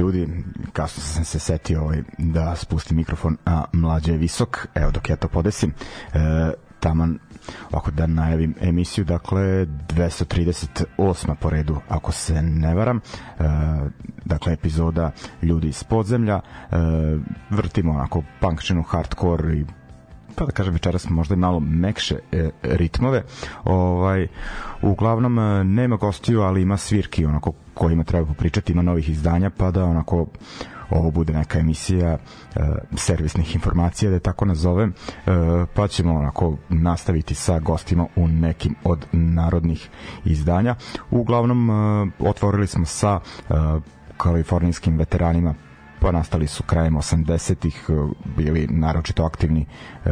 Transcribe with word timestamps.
Ljudi, 0.00 0.28
kasno 0.72 1.02
sam 1.02 1.24
se 1.24 1.38
setio 1.38 1.82
ovaj, 1.82 2.02
da 2.18 2.56
spustim 2.56 2.96
mikrofon, 2.96 3.36
a 3.46 3.64
mlađe 3.72 4.12
je 4.12 4.18
visok, 4.18 4.66
evo 4.74 4.90
dok 4.90 5.10
ja 5.10 5.16
to 5.16 5.28
podesim. 5.28 5.72
E, 6.12 6.52
taman, 6.80 7.18
ovako 7.72 7.90
da 7.90 8.06
najavim 8.06 8.54
emisiju, 8.60 9.04
dakle 9.04 9.66
238. 9.66 11.34
po 11.40 11.50
redu, 11.50 11.80
ako 11.88 12.12
se 12.12 12.42
ne 12.42 12.74
varam, 12.74 12.96
e, 12.96 13.00
dakle 14.24 14.52
epizoda 14.52 15.10
Ljudi 15.42 15.68
iz 15.68 15.84
podzemlja, 15.84 16.40
e, 16.40 16.76
vrtimo 17.50 17.92
onako 17.92 18.22
punkčinu, 18.40 18.82
hardcore 18.82 19.54
i 19.54 19.64
pa 20.40 20.46
da 20.46 20.52
kažem 20.52 20.72
večeras 20.72 21.10
možda 21.10 21.34
i 21.34 21.38
malo 21.38 21.60
mekše 21.60 22.18
e, 22.32 22.50
ritmove. 22.62 23.22
Ovaj 23.64 24.26
uglavnom 24.82 25.38
e, 25.38 25.64
nema 25.64 25.96
gostiju, 25.96 26.40
ali 26.40 26.62
ima 26.62 26.76
svirki 26.76 27.24
onako 27.24 27.52
kojima 27.74 28.04
treba 28.04 28.26
popričati, 28.26 28.72
ima 28.72 28.82
novih 28.82 29.08
izdanja, 29.08 29.50
pa 29.50 29.70
da 29.70 29.84
onako 29.84 30.26
ovo 30.90 31.10
bude 31.10 31.32
neka 31.32 31.58
emisija 31.58 32.08
e, 32.10 32.18
servisnih 32.96 33.54
informacija, 33.54 34.08
da 34.10 34.16
je 34.16 34.20
tako 34.20 34.44
nazovem, 34.44 34.90
e, 34.90 35.30
pa 35.74 35.88
ćemo 35.88 36.14
onako 36.14 36.56
nastaviti 36.68 37.34
sa 37.34 37.58
gostima 37.58 38.06
u 38.16 38.28
nekim 38.28 38.74
od 38.84 39.06
narodnih 39.12 39.88
izdanja. 40.24 40.74
Uglavnom, 41.10 41.70
e, 41.70 41.74
otvorili 42.18 42.66
smo 42.66 42.86
sa 42.86 43.20
e, 43.20 43.54
kalifornijskim 44.16 44.96
veteranima 44.96 45.54
pa 46.00 46.12
nastali 46.12 46.46
su 46.46 46.62
krajem 46.62 46.94
80-ih, 46.94 47.86
e, 47.88 47.92
bili 48.36 48.66
naročito 48.70 49.24
aktivni 49.24 49.66
e, 50.04 50.10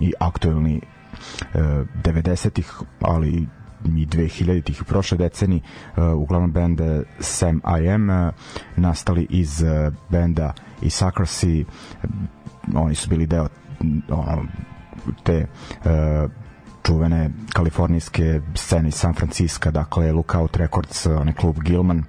i 0.00 0.12
aktuelni 0.20 0.80
e, 1.54 1.58
90-ih, 2.04 2.72
ali 3.00 3.28
i 3.28 3.46
2000-ih 3.84 4.82
u 4.82 4.84
prošle 4.84 5.18
deceni 5.18 5.62
uh, 5.96 6.04
uglavnom 6.14 6.52
band 6.52 6.80
Sam 7.20 7.60
I 7.82 7.88
Am 7.88 8.10
uh, 8.10 8.32
nastali 8.76 9.26
iz 9.30 9.62
uh, 9.62 9.94
benda 10.08 10.52
Isacracy 10.82 11.64
oni 12.74 12.94
su 12.94 13.08
bili 13.08 13.26
deo 13.26 13.48
ono, 14.08 14.44
te 15.22 15.46
uh, 15.84 16.30
čuvene 16.86 17.30
kalifornijske 17.52 18.40
scene 18.54 18.88
iz 18.88 18.94
San 18.94 19.14
Francisco 19.14 19.70
dakle 19.70 20.12
Lookout 20.12 20.56
Records, 20.56 21.06
onaj 21.06 21.34
klub 21.34 21.56
Gilman 21.64 22.04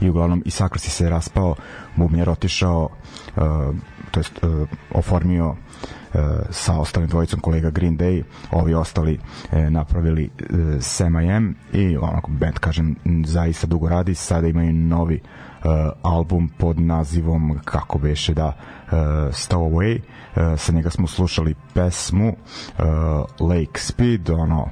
i 0.00 0.10
uglavnom 0.10 0.42
i 0.44 0.50
Sakrasi 0.50 0.90
se 0.90 1.10
raspao, 1.10 1.54
Bubnjar 1.96 2.30
otišao, 2.30 2.88
uh, 3.36 3.42
to 4.10 4.20
jest 4.20 4.44
uh, 4.44 4.68
oformio 4.90 5.48
uh, 5.48 6.20
sa 6.50 6.78
ostalim 6.78 7.08
dvojicom 7.08 7.40
kolega 7.40 7.70
Green 7.70 7.98
Day, 7.98 8.22
ovi 8.50 8.74
ostali 8.74 9.18
uh, 9.18 9.58
napravili 9.70 10.30
uh, 10.40 10.58
Sam 10.80 11.20
I 11.20 11.32
Am 11.32 11.54
i 11.72 11.96
onako 11.96 12.30
band 12.30 12.58
kažem 12.58 12.96
zaista 13.24 13.66
dugo 13.66 13.88
radi, 13.88 14.14
sada 14.14 14.48
imaju 14.48 14.72
novi 14.72 15.20
uh, 15.64 15.70
album 16.02 16.48
pod 16.58 16.80
nazivom 16.80 17.60
kako 17.64 17.98
beše 17.98 18.34
da 18.34 18.46
uh, 18.46 18.92
Stow 19.32 19.70
Away 19.70 19.98
uh, 20.00 20.58
sa 20.58 20.72
njega 20.72 20.90
smo 20.90 21.06
slušali 21.06 21.54
pesmu 21.74 22.28
uh, 22.28 22.84
Lake 23.48 23.80
Speed 23.80 24.30
ono 24.30 24.68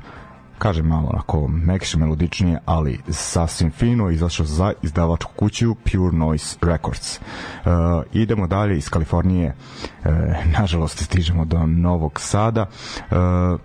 kažem 0.64 0.86
malo 0.86 1.08
onako 1.12 1.48
mekše 1.48 1.98
melodičnije, 1.98 2.58
ali 2.64 3.00
sasvim 3.08 3.70
fino 3.70 4.10
izašao 4.10 4.46
za 4.46 4.72
izdavačku 4.82 5.32
kuću 5.36 5.74
Pure 5.74 6.16
Noise 6.16 6.56
Records. 6.62 7.18
Uh, 7.18 7.72
idemo 8.12 8.46
dalje 8.46 8.78
iz 8.78 8.88
Kalifornije, 8.88 9.54
uh, 9.54 10.10
nažalost 10.58 11.04
stižemo 11.04 11.44
do 11.44 11.66
Novog 11.66 12.20
Sada. 12.20 12.66
Uh, 13.10 13.60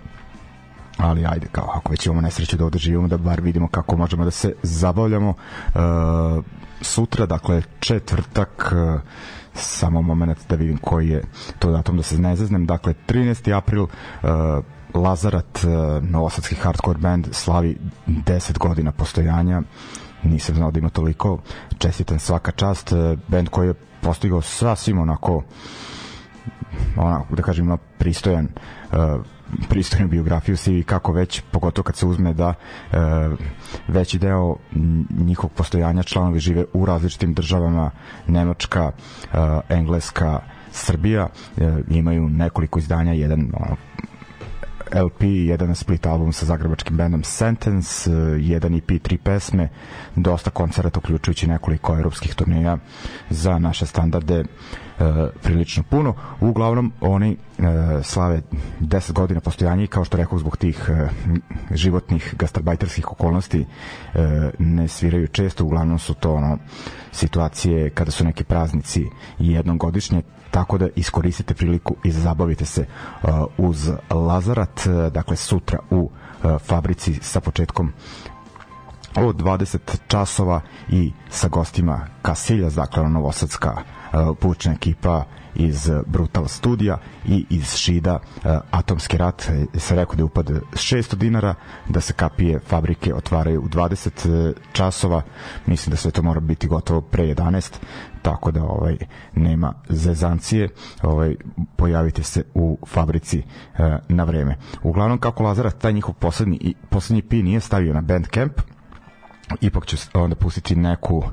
ali 0.98 1.26
ajde, 1.26 1.48
kao 1.52 1.72
ako 1.76 1.92
već 1.92 2.06
imamo 2.06 2.22
nesreću 2.22 2.58
da 2.58 2.66
ovde 2.66 2.78
živimo, 2.78 3.08
da 3.08 3.18
bar 3.18 3.42
vidimo 3.42 3.68
kako 3.68 3.98
možemo 3.98 4.26
da 4.26 4.32
se 4.32 4.54
zabavljamo. 4.64 5.30
Uh, 5.30 6.44
sutra, 6.82 7.26
dakle 7.26 7.62
četvrtak, 7.80 8.74
uh, 8.96 9.02
samo 9.54 10.02
moment 10.02 10.38
da 10.50 10.56
vidim 10.56 10.78
koji 10.78 11.10
je 11.10 11.24
to 11.60 11.72
datum 11.72 11.98
da 11.98 12.04
se 12.04 12.18
ne 12.18 12.36
zaznem, 12.36 12.66
dakle 12.66 12.94
13. 13.08 13.58
april 13.58 13.84
uh, 13.84 13.90
Lazarat, 14.94 15.64
uh, 15.64 16.04
novosadski 16.10 16.56
hardcore 16.56 17.00
band, 17.00 17.28
slavi 17.32 17.78
10 18.08 18.58
godina 18.58 18.92
postojanja. 18.92 19.62
Nisam 20.24 20.56
znao 20.56 20.72
da 20.72 20.80
ima 20.80 20.90
toliko. 20.90 21.40
Čestitan 21.78 22.20
svaka 22.20 22.52
čast. 22.52 22.92
Uh, 22.92 23.20
band 23.28 23.50
koji 23.50 23.68
je 23.68 23.74
postigao 24.02 24.42
sasvim 24.42 25.00
onako 25.00 25.44
onako 26.96 27.36
da 27.36 27.42
kažem 27.42 27.66
ima 27.66 27.78
pristojan 27.98 28.48
uh, 28.92 28.98
pristojnu 29.70 30.08
biografiju 30.08 30.58
si 30.58 30.84
kako 30.84 31.12
već, 31.12 31.42
pogotovo 31.52 31.84
kad 31.84 31.96
se 31.96 32.06
uzme 32.06 32.34
da 32.34 32.54
e, 32.92 32.98
veći 33.88 34.20
deo 34.20 34.56
njihovog 35.10 35.52
postojanja 35.52 36.04
članovi 36.04 36.40
žive 36.40 36.66
u 36.74 36.86
različitim 36.86 37.34
državama, 37.34 37.92
Nemačka, 38.28 38.92
e, 38.92 39.38
Engleska, 39.70 40.40
Srbija, 40.72 41.28
e, 41.58 41.82
imaju 41.90 42.30
nekoliko 42.30 42.80
izdanja, 42.80 43.14
jedan 43.14 43.52
ono, 43.54 43.76
LP, 44.92 45.24
jedan 45.24 45.76
split 45.76 46.06
album 46.06 46.34
sa 46.34 46.46
zagrebačkim 46.46 46.98
bandom 46.98 47.24
Sentence, 47.24 48.12
e, 48.12 48.14
jedan 48.40 48.76
EP, 48.76 49.02
tri 49.02 49.18
pesme, 49.18 49.70
dosta 50.16 50.50
koncerta 50.50 51.00
uključujući 51.00 51.48
nekoliko 51.48 51.96
europskih 51.96 52.36
turneja 52.36 52.78
za 53.30 53.60
naše 53.60 53.86
standarde 53.86 54.36
e, 54.40 54.46
prilično 55.44 55.84
puno. 55.84 56.14
Uglavnom, 56.40 56.94
oni 57.02 57.32
e, 57.32 57.64
slave 58.04 58.42
10 58.80 59.12
godina 59.12 59.40
postojanja 59.40 59.84
i 59.84 59.88
kao 59.88 60.06
što 60.06 60.18
rekao 60.18 60.40
zbog 60.40 60.58
tih 60.58 60.90
e, 60.90 61.08
životnih 61.76 62.36
gastarbajterskih 62.38 63.12
okolnosti 63.12 63.66
e, 64.14 64.50
ne 64.60 64.88
sviraju 64.88 65.28
često, 65.28 65.66
uglavnom 65.66 66.00
su 66.00 66.14
to 66.14 66.34
ono 66.34 66.58
situacije 67.12 67.90
kada 67.90 68.12
su 68.12 68.26
neki 68.26 68.44
praznici 68.44 69.06
jednom 69.40 69.78
godišnje, 69.78 70.22
tako 70.52 70.78
da 70.78 70.88
iskoristite 70.96 71.54
priliku 71.54 71.96
i 72.04 72.12
zabavite 72.12 72.66
se 72.66 72.86
uh, 73.24 73.30
uz 73.58 73.92
Lazarat, 74.10 74.86
uh, 74.86 75.14
dakle 75.14 75.36
sutra 75.36 75.80
u 75.90 75.98
uh, 76.00 76.62
fabrici 76.62 77.20
sa 77.22 77.40
početkom 77.40 77.92
od 79.16 79.36
20 79.36 79.78
časova 80.08 80.62
i 80.90 81.14
sa 81.30 81.48
gostima 81.48 82.08
Kasilja, 82.22 82.70
dakle 82.70 83.10
novosadska 83.10 83.78
pučna 84.40 84.72
ekipa 84.72 85.24
iz 85.60 85.90
Brutal 86.06 86.48
studija 86.48 86.98
i 87.26 87.46
iz 87.50 87.76
Šida 87.76 88.20
uh, 88.20 88.44
Atomski 88.72 89.18
rat. 89.18 89.50
Se 89.76 89.96
rekao 89.96 90.16
da 90.16 90.22
je 90.22 90.26
upad 90.26 90.50
600 90.72 91.16
dinara 91.16 91.56
da 91.90 92.02
se 92.02 92.14
kapije 92.14 92.60
fabrike 92.60 93.14
otvaraju 93.14 93.62
u 93.62 93.68
20 93.68 94.54
časova. 94.72 95.22
Mislim 95.66 95.92
da 95.92 95.98
sve 95.98 96.12
to 96.12 96.22
mora 96.22 96.40
biti 96.40 96.68
gotovo 96.68 97.02
pre 97.02 97.24
11 97.24 97.76
tako 98.22 98.52
da 98.52 98.64
ovaj 98.64 98.98
nema 99.36 99.74
zezancije. 99.90 100.70
Ovaj 101.02 101.36
pojavite 101.76 102.24
se 102.24 102.44
u 102.54 102.78
fabrici 102.88 103.40
uh, 103.40 103.80
na 104.08 104.24
vreme. 104.24 104.58
Uglavnom 104.84 105.18
kako 105.18 105.44
Lazara 105.44 105.72
taj 105.72 105.94
njihov 105.94 106.14
poslednji 106.14 106.74
poslednji 106.90 107.22
pi 107.22 107.44
nije 107.44 107.60
stavio 107.60 107.94
na 107.94 108.02
Bandcamp 108.02 108.62
ipak 109.62 109.86
ću 109.86 109.98
onda 110.14 110.36
pustiti 110.36 110.76
neku 110.76 111.24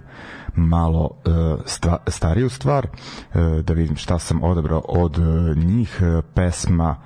malo 0.56 1.04
uh, 1.04 1.60
stva, 1.64 1.98
stariju 2.06 2.48
stvar 2.48 2.86
uh, 2.86 3.64
da 3.64 3.72
vidim 3.72 3.96
šta 3.96 4.18
sam 4.18 4.42
odabrao 4.42 4.82
od 4.88 5.18
uh, 5.18 5.56
njih 5.56 6.00
pesma 6.34 6.96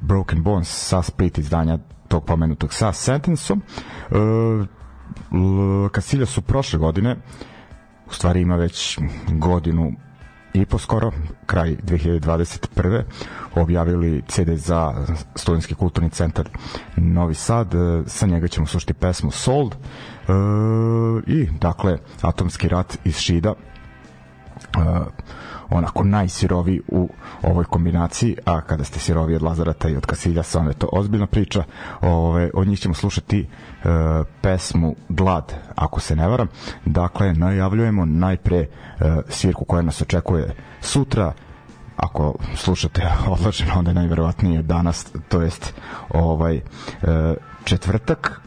Broken 0.00 0.42
Bones 0.42 0.88
sa 0.88 1.02
split 1.02 1.38
izdanja 1.38 1.78
tog 2.08 2.24
pomenutog 2.24 2.72
sa 2.72 2.92
Sentenceom 2.92 3.62
Kasilja 5.92 6.26
su 6.26 6.42
prošle 6.42 6.78
godine 6.78 7.16
u 8.06 8.12
stvari 8.12 8.40
ima 8.40 8.56
već 8.56 8.98
godinu 9.28 9.92
i 10.52 10.66
po 10.66 10.78
skoro, 10.78 11.12
kraj 11.46 11.76
2021. 11.76 13.02
objavili 13.54 14.22
CD 14.28 14.48
za 14.48 15.06
Studenski 15.34 15.74
kulturni 15.74 16.10
centar 16.10 16.48
Novi 16.96 17.34
Sad, 17.34 17.72
sa 18.06 18.26
njega 18.26 18.48
ćemo 18.48 18.66
slušati 18.66 18.94
pesmu 18.94 19.30
Sold 19.30 19.76
e, 20.28 20.32
i 21.26 21.48
dakle 21.60 21.98
Atomski 22.22 22.68
rat 22.68 22.98
iz 23.04 23.16
Šida 23.16 23.52
e, 23.52 24.80
onako 25.70 26.04
najsirovi 26.04 26.80
u 26.88 27.08
ovoj 27.42 27.64
kombinaciji, 27.64 28.36
a 28.44 28.60
kada 28.60 28.84
ste 28.84 28.98
sirovi 28.98 29.34
od 29.34 29.42
Lazarata 29.42 29.88
i 29.88 29.96
od 29.96 30.06
Kasilja, 30.06 30.42
onda 30.54 30.70
je 30.70 30.78
to 30.78 30.88
ozbiljna 30.92 31.26
priča. 31.26 31.64
Ove, 32.00 32.50
od 32.54 32.68
njih 32.68 32.80
ćemo 32.80 32.94
slušati 32.94 33.40
e, 33.40 33.88
pesmu 34.42 34.96
Glad, 35.08 35.54
ako 35.76 36.00
se 36.00 36.16
ne 36.16 36.28
varam. 36.28 36.48
Dakle, 36.84 37.32
najavljujemo 37.34 38.04
najpre 38.04 38.58
e, 38.58 38.66
svirku 39.28 39.64
koja 39.64 39.82
nas 39.82 40.02
očekuje 40.02 40.54
sutra, 40.80 41.32
ako 41.96 42.34
slušate 42.56 43.10
odloženo, 43.34 43.72
onda 43.76 43.90
je 43.90 43.94
najverovatnije 43.94 44.62
danas, 44.62 45.12
to 45.28 45.42
jest 45.42 45.74
ovaj 46.10 46.56
e, 46.56 46.62
četvrtak, 47.64 48.40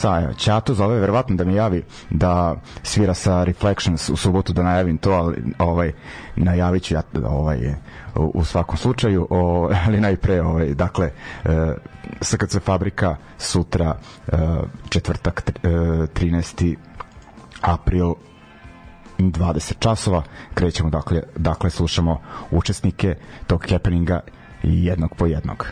Sa, 0.00 0.32
Ćato 0.36 0.74
zove 0.74 1.00
verovatno 1.00 1.36
da 1.36 1.44
mi 1.44 1.54
javi 1.54 1.84
da 2.10 2.56
svira 2.82 3.14
sa 3.14 3.44
Reflections 3.44 4.08
u 4.08 4.16
subotu 4.16 4.52
da 4.52 4.62
najavim 4.62 4.98
to, 4.98 5.12
ali 5.12 5.42
ovaj, 5.58 5.92
najavit 6.36 6.82
ću 6.82 6.94
ja 6.94 7.02
ovaj, 7.24 7.74
u, 8.16 8.30
u 8.34 8.44
svakom 8.44 8.76
slučaju, 8.76 9.26
o, 9.30 9.70
ali 9.86 10.00
najpre, 10.00 10.42
ovaj, 10.42 10.74
dakle, 10.74 11.10
e, 11.44 11.74
SKC 12.20 12.58
Fabrika 12.64 13.16
sutra 13.38 13.94
e, 14.28 14.36
četvrtak 14.88 15.50
e, 15.62 15.68
13. 15.68 16.76
april 17.60 18.14
20 19.18 19.78
časova 19.78 20.22
krećemo 20.54 20.90
dakle 20.90 21.22
dakle 21.36 21.70
slušamo 21.70 22.20
učesnike 22.50 23.14
tog 23.46 23.66
happeninga 23.70 24.20
jednog 24.62 25.14
po 25.16 25.26
jednog. 25.26 25.66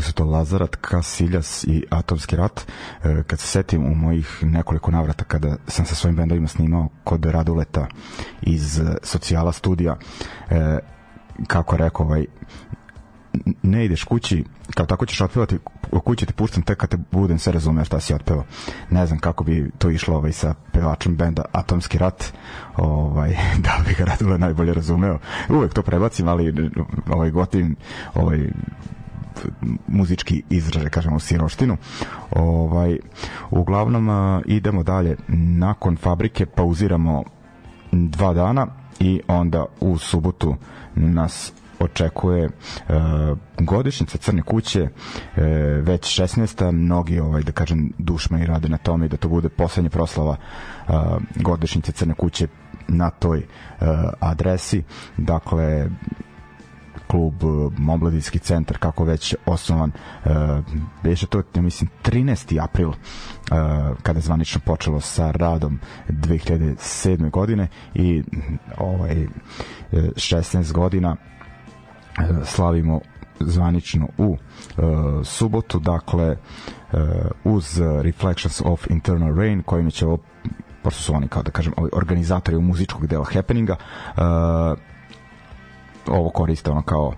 Bili 0.00 0.06
su 0.06 0.12
to 0.12 0.24
Lazarat, 0.24 0.76
Kasiljas 0.76 1.64
i 1.64 1.84
Atomski 1.90 2.36
rat. 2.36 2.60
E, 3.04 3.22
kad 3.26 3.40
se 3.40 3.46
setim 3.46 3.86
u 3.86 3.94
mojih 3.94 4.38
nekoliko 4.42 4.90
navrata 4.90 5.24
kada 5.24 5.56
sam 5.66 5.86
sa 5.86 5.94
svojim 5.94 6.16
bendovima 6.16 6.48
snimao 6.48 6.88
kod 7.04 7.24
Raduleta 7.24 7.86
iz 8.42 8.80
socijala 9.02 9.52
studija, 9.52 9.96
e, 10.50 10.78
kako 11.46 11.76
rekao, 11.76 12.06
ovaj, 12.06 12.26
ne 13.62 13.84
ideš 13.84 14.04
kući, 14.04 14.44
kao 14.74 14.86
tako 14.86 15.06
ćeš 15.06 15.20
otpevati, 15.20 15.58
u 15.92 16.00
kući 16.00 16.26
ti 16.26 16.32
puštam 16.32 16.62
tek 16.62 16.78
kad 16.78 16.90
te 16.90 16.96
budem 17.12 17.38
sve 17.38 17.52
razumeo 17.52 17.84
šta 17.84 18.00
si 18.00 18.14
otpevao. 18.14 18.44
Ne 18.90 19.06
znam 19.06 19.18
kako 19.18 19.44
bi 19.44 19.70
to 19.78 19.90
išlo 19.90 20.16
ovaj, 20.16 20.32
sa 20.32 20.54
pevačem 20.72 21.16
benda 21.16 21.44
Atomski 21.52 21.98
rat, 21.98 22.32
ovaj, 22.76 23.36
da 23.64 23.80
bi 23.86 23.94
ga 23.94 24.04
Radule 24.04 24.38
najbolje 24.38 24.74
razumeo. 24.74 25.18
Uvek 25.48 25.74
to 25.74 25.82
prebacim, 25.82 26.28
ali 26.28 26.70
ovaj, 27.08 27.30
gotivim 27.30 27.76
ovaj, 28.14 28.48
muzički 29.86 30.42
izraže, 30.50 30.90
kažemo, 30.90 31.20
siroštinu. 31.20 31.76
Ovaj, 32.30 32.98
uglavnom, 33.50 34.08
idemo 34.46 34.82
dalje. 34.82 35.16
Nakon 35.28 35.96
fabrike 35.96 36.46
pauziramo 36.46 37.24
dva 37.92 38.34
dana 38.34 38.66
i 39.00 39.20
onda 39.28 39.64
u 39.80 39.98
subotu 39.98 40.56
nas 40.94 41.52
očekuje 41.80 42.44
e, 42.44 42.50
godišnjica 43.58 44.18
Crne 44.18 44.42
kuće 44.42 44.80
e, 44.80 44.90
već 45.82 46.20
16. 46.20 46.70
mnogi 46.72 47.20
ovaj 47.20 47.42
da 47.42 47.52
kažem 47.52 47.92
dušma 47.98 48.40
i 48.40 48.46
rade 48.46 48.68
na 48.68 48.78
tome 48.78 49.08
da 49.08 49.16
to 49.16 49.28
bude 49.28 49.48
poslednja 49.48 49.90
proslava 49.90 50.36
e, 50.36 50.92
godišnjice 51.36 51.92
Crne 51.92 52.14
kuće 52.14 52.48
na 52.88 53.10
toj 53.10 53.38
e, 53.38 53.44
adresi 54.20 54.82
dakle 55.16 55.88
klub, 57.10 57.34
e, 57.42 57.46
omladinski 57.92 58.38
centar, 58.38 58.78
kako 58.78 59.04
već 59.04 59.34
osnovan, 59.46 59.92
e, 60.24 60.30
beše 61.02 61.26
to, 61.26 61.42
ja 61.54 61.62
mislim, 61.62 61.90
13. 62.02 62.64
april, 62.64 62.90
e, 62.90 62.94
kada 64.02 64.18
je 64.18 64.22
zvanično 64.22 64.60
počelo 64.66 65.00
sa 65.00 65.30
radom 65.30 65.80
2007. 66.08 67.30
godine 67.30 67.68
i 67.94 68.22
ovaj 68.78 69.26
16 69.92 70.72
godina 70.72 71.16
slavimo 72.44 73.00
zvanično 73.40 74.08
u 74.18 74.24
uh, 74.26 74.36
subotu, 75.24 75.78
dakle 75.78 76.36
uh, 76.92 77.00
uz 77.44 77.80
Reflections 78.02 78.62
of 78.64 78.86
Internal 78.90 79.36
Rain 79.36 79.62
kojim 79.62 79.90
će 79.90 80.06
ovo 80.06 80.18
pošto 80.82 81.02
su 81.02 81.14
oni 81.14 81.28
kao 81.28 81.42
da 81.42 81.50
kažem 81.50 81.72
organizatori 81.92 82.56
u 82.56 82.60
muzičkog 82.62 83.06
dela 83.06 83.24
happeninga 83.24 83.76
uh, 84.16 84.22
ovo 86.10 86.30
koriste 86.30 86.70
ono 86.70 86.82
kao 86.82 87.12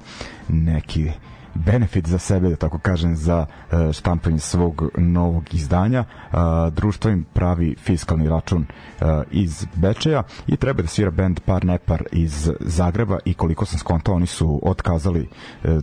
neki 0.49 1.11
benefit 1.55 2.07
za 2.09 2.19
sebe, 2.19 2.49
da 2.49 2.57
tako 2.57 2.79
kažem, 2.79 3.17
za 3.17 3.47
uh, 3.47 3.93
štampanje 3.93 4.39
svog 4.39 4.91
novog 4.97 5.55
izdanja. 5.55 6.05
Uh, 6.33 6.39
društvo 6.73 7.11
im 7.11 7.25
pravi 7.33 7.77
fiskalni 7.79 8.29
račun 8.29 8.67
uh, 9.01 9.07
iz 9.31 9.67
Bečeja 9.75 10.23
i 10.47 10.57
treba 10.57 10.83
da 10.83 10.89
svira 10.89 11.11
band 11.11 11.41
Par 11.41 11.65
Nepar 11.65 12.03
iz 12.13 12.51
Zagreba 12.61 13.19
i 13.25 13.35
koliko 13.35 13.65
sam 13.65 13.79
skontao, 13.79 14.15
oni 14.15 14.27
su 14.27 14.61
otkazali 14.63 15.29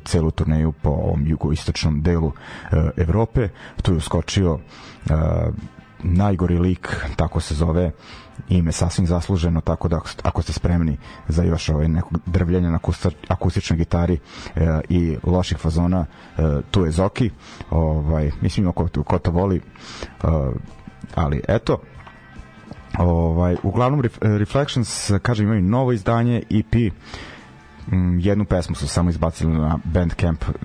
celu 0.05 0.31
turneju 0.31 0.71
po 0.71 0.89
ovom 0.89 1.27
jugoistočnom 1.27 2.01
delu 2.01 2.31
Evrope. 2.97 3.49
Tu 3.81 3.91
je 3.91 3.97
uskočio 3.97 4.59
najgori 6.03 6.57
lik, 6.57 6.95
tako 7.15 7.39
se 7.39 7.55
zove, 7.55 7.91
ime 8.49 8.71
sasvim 8.71 9.07
zasluženo, 9.07 9.61
tako 9.61 9.87
da 9.87 10.01
ako 10.23 10.41
ste 10.41 10.53
spremni 10.53 10.97
za 11.27 11.43
još 11.43 11.69
ovaj 11.69 11.87
nekog 11.87 12.19
drvljenja 12.25 12.69
na 12.71 12.79
akustičnoj 13.27 13.77
gitari 13.77 14.19
e, 14.55 14.79
i 14.89 15.17
loših 15.23 15.57
fazona, 15.57 16.05
e, 16.37 16.41
tu 16.71 16.85
je 16.85 16.91
Zoki. 16.91 17.29
Ovaj, 17.69 18.31
mislim, 18.41 18.71
ko, 18.71 18.88
ko 19.05 19.19
to 19.19 19.31
voli, 19.31 19.57
e, 19.57 19.62
ali 21.15 21.41
eto, 21.47 21.81
ovaj, 22.97 23.55
uglavnom 23.63 24.01
Reflections, 24.21 25.12
kažem, 25.21 25.45
imaju 25.45 25.62
novo 25.62 25.91
izdanje 25.91 26.43
EP, 26.49 26.93
jednu 28.19 28.45
pesmu 28.45 28.75
su 28.75 28.88
samo 28.88 29.10
izbacili 29.10 29.54
na 29.54 29.80
Bandcamp 29.84 30.43
uh, 30.43 30.56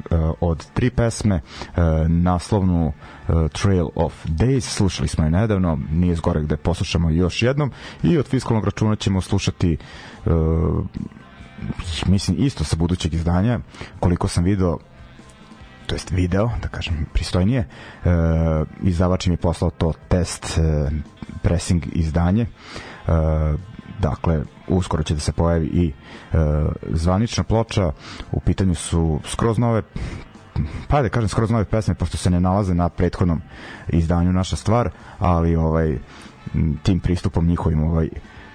od 0.40 0.66
tri 0.74 0.90
pesme 0.90 1.34
uh, 1.34 1.74
naslovnu 2.08 2.86
uh, 2.86 3.50
Trail 3.50 3.86
of 3.94 4.26
Days. 4.26 4.60
Slušali 4.60 5.08
smo 5.08 5.24
je 5.24 5.30
nedavno 5.30 5.78
nije 5.90 6.14
zgore 6.14 6.42
gde 6.42 6.56
poslušamo 6.56 7.10
još 7.10 7.42
jednom 7.42 7.72
i 8.02 8.18
od 8.18 8.26
fiskalnog 8.26 8.64
računa 8.64 8.96
ćemo 8.96 9.20
slušati 9.20 9.76
uh, 10.26 10.32
mislim 12.06 12.36
isto 12.38 12.64
sa 12.64 12.76
budućeg 12.76 13.14
izdanja. 13.14 13.60
Koliko 14.00 14.28
sam 14.28 14.44
video 14.44 14.78
to 15.86 15.94
jest 15.94 16.10
video, 16.10 16.50
da 16.62 16.68
kažem 16.68 17.06
pristojnije 17.12 17.60
e, 17.60 17.66
izdavač 18.82 19.26
mi 19.26 19.32
je 19.32 19.36
poslao 19.36 19.70
to 19.70 19.92
test 20.08 20.58
e, 20.58 20.90
pressing 21.42 21.84
izdanje. 21.92 22.42
E, 22.42 22.48
dakle 24.00 24.42
uskoro 24.68 25.02
će 25.02 25.14
da 25.14 25.20
se 25.20 25.32
pojavi 25.32 25.66
i 25.66 25.92
e, 26.32 26.36
zvanična 26.90 27.44
ploča. 27.44 27.92
U 28.32 28.40
pitanju 28.40 28.74
su 28.74 29.20
skroz 29.24 29.58
nove 29.58 29.82
pa 30.88 31.02
da 31.02 31.08
kažem 31.08 31.28
skroz 31.28 31.50
nove 31.50 31.64
pesme 31.64 31.94
pošto 31.94 32.16
se 32.16 32.30
ne 32.30 32.40
nalaze 32.40 32.74
na 32.74 32.88
prethodnom 32.88 33.40
izdanju 33.88 34.32
naša 34.32 34.56
stvar 34.56 34.90
ali 35.18 35.56
ovaj 35.56 35.98
tim 36.82 37.00
pristupom 37.00 37.46
njihovim 37.46 37.84
ovaj 37.84 38.08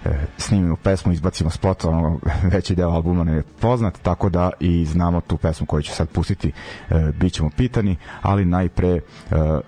e, 0.05 0.25
snimimo 0.37 0.75
pesmu, 0.75 1.11
izbacimo 1.11 1.49
spot, 1.49 1.85
ono, 1.85 2.19
veći 2.53 2.75
deo 2.75 2.89
albuma 2.89 3.23
ne 3.23 3.33
je 3.33 3.43
poznat, 3.59 3.99
tako 4.01 4.29
da 4.29 4.51
i 4.59 4.85
znamo 4.85 5.21
tu 5.21 5.37
pesmu 5.37 5.67
koju 5.67 5.81
ću 5.81 5.91
sad 5.91 6.09
pustiti, 6.09 6.51
e, 6.89 7.11
bit 7.19 7.33
ćemo 7.33 7.49
pitani, 7.57 7.97
ali 8.21 8.45
najpre 8.45 8.89
e, 8.89 9.01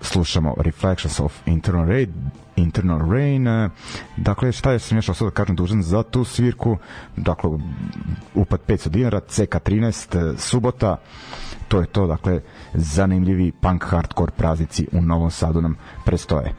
slušamo 0.00 0.54
Reflections 0.58 1.20
of 1.20 1.40
Internal 1.46 1.86
Raid, 1.86 2.10
Internal 2.56 3.10
Rain. 3.10 3.46
E, 3.46 3.70
dakle, 4.16 4.52
šta 4.52 4.72
je 4.72 4.78
sam 4.78 4.98
još 4.98 5.06
sada 5.06 5.24
da 5.24 5.30
kažem 5.30 5.56
dužan 5.56 5.82
za 5.82 6.02
tu 6.02 6.24
svirku? 6.24 6.76
Dakle, 7.16 7.50
upad 8.34 8.60
500 8.68 8.88
dinara, 8.88 9.20
CK13, 9.20 10.32
e, 10.34 10.38
subota, 10.38 10.96
to 11.68 11.80
je 11.80 11.86
to, 11.86 12.06
dakle, 12.06 12.40
zanimljivi 12.74 13.52
punk 13.52 13.84
hardcore 13.84 14.32
praznici 14.36 14.88
u 14.92 15.02
Novom 15.02 15.30
Sadu 15.30 15.60
nam 15.60 15.76
prestoje. 16.04 16.54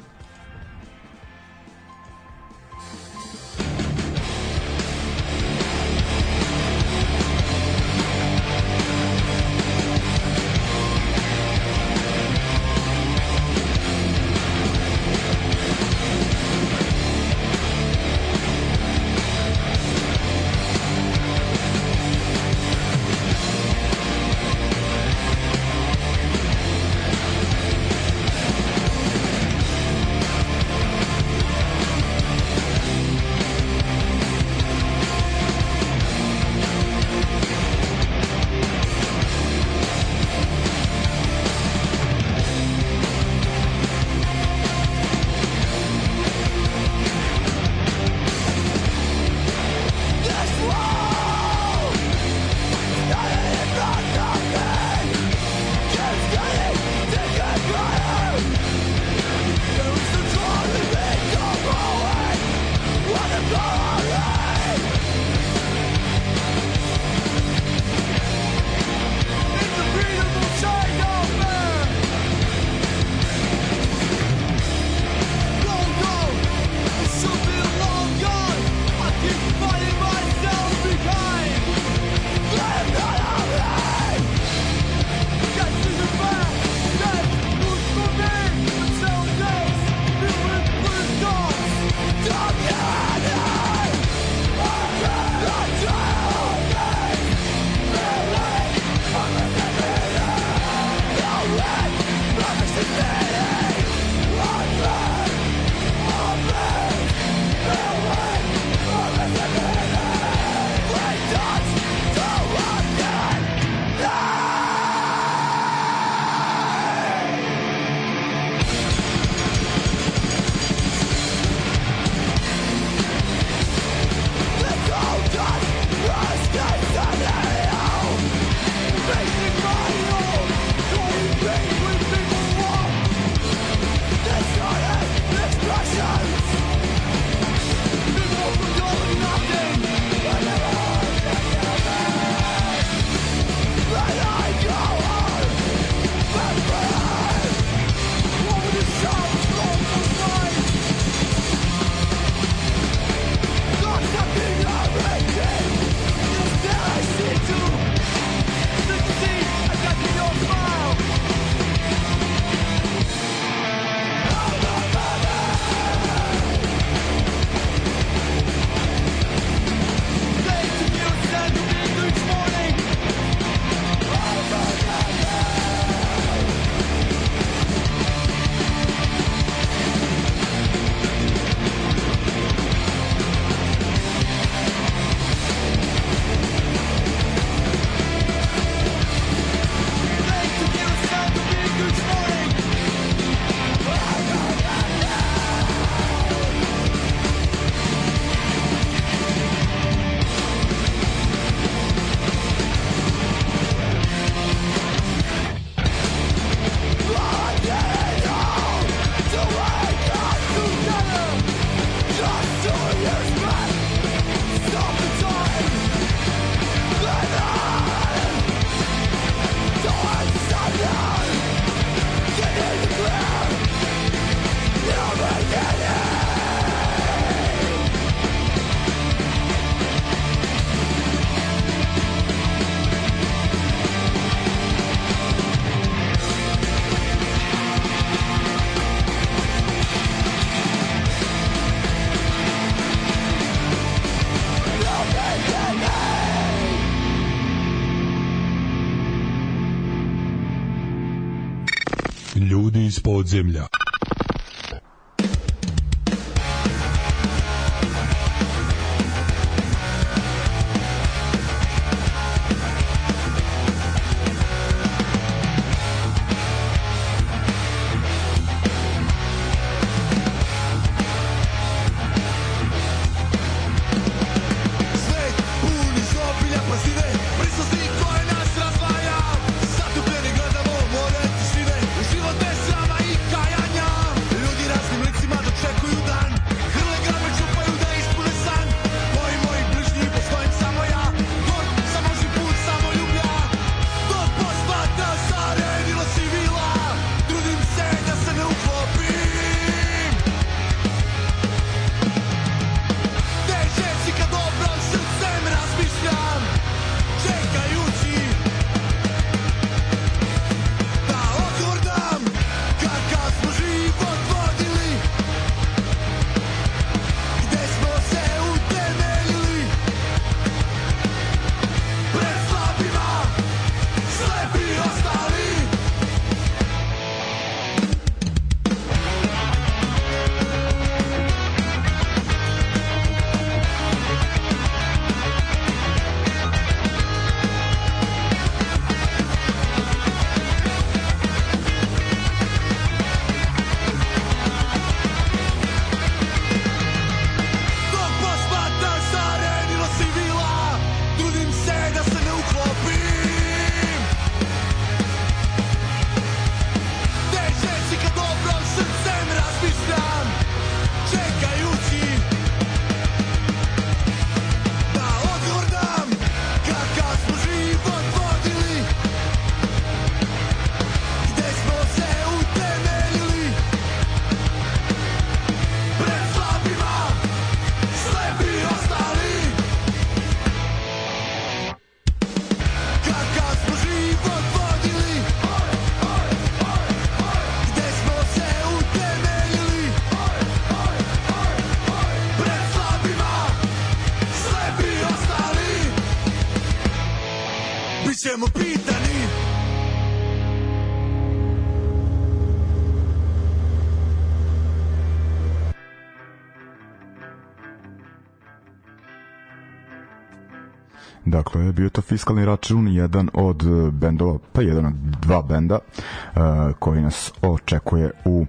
Fiskalni 412.13 412.45
račun, 412.45 412.87
jedan 412.87 413.29
od 413.33 413.63
e, 413.63 413.91
bendova, 413.91 414.37
pa 414.53 414.61
jedan 414.61 414.85
od 414.85 414.93
dva 414.93 415.41
benda 415.41 415.79
uh, 415.79 416.41
koji 416.79 417.01
nas 417.01 417.31
očekuje 417.41 418.11
u 418.25 418.45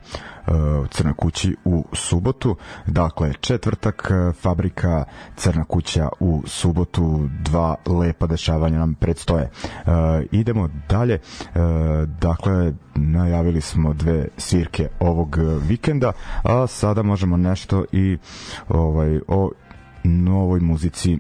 uh, 0.47 0.55
Crnoj 0.91 1.15
kući 1.15 1.57
u 1.65 1.85
subotu. 1.93 2.57
Dakle, 2.87 3.33
četvrtak, 3.41 4.11
fabrika 4.41 5.05
Crna 5.37 5.65
kuća 5.65 6.09
u 6.21 6.43
subotu, 6.47 7.29
dva 7.43 7.75
lepa 7.87 8.27
dešavanja 8.27 8.79
nam 8.79 8.95
predstoje. 8.95 9.51
Uh, 9.65 9.93
idemo 10.33 10.69
dalje, 10.89 11.19
uh, 11.19 11.61
dakle, 12.21 12.73
najavili 12.95 13.61
smo 13.61 13.95
dve 13.95 14.29
svirke 14.37 14.89
ovog 15.01 15.37
vikenda, 15.69 16.13
a 16.43 16.67
sada 16.67 17.03
možemo 17.03 17.37
nešto 17.37 17.85
i 17.93 18.19
ovaj 18.69 19.21
o 19.29 19.51
novoj 20.05 20.61
muzici 20.61 21.19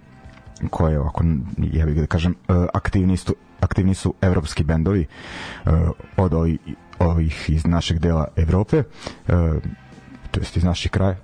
koje 0.70 1.00
ovako, 1.00 1.24
ja 1.72 1.86
bih 1.86 1.94
da 1.96 2.06
kažem, 2.06 2.34
e, 2.48 2.52
aktivni 2.74 3.16
su, 3.16 3.34
aktivni 3.60 3.94
su 3.94 4.14
evropski 4.20 4.64
bendovi 4.64 5.06
e, 5.66 5.70
od 6.16 6.34
ovih, 6.34 6.58
ovih 6.98 7.50
iz 7.50 7.66
našeg 7.66 7.98
dela 7.98 8.28
Evrope, 8.36 8.76
e, 8.76 8.84
to 10.30 10.40
jest 10.40 10.56
iz 10.56 10.64
naših 10.64 10.90
kraja, 10.90 11.16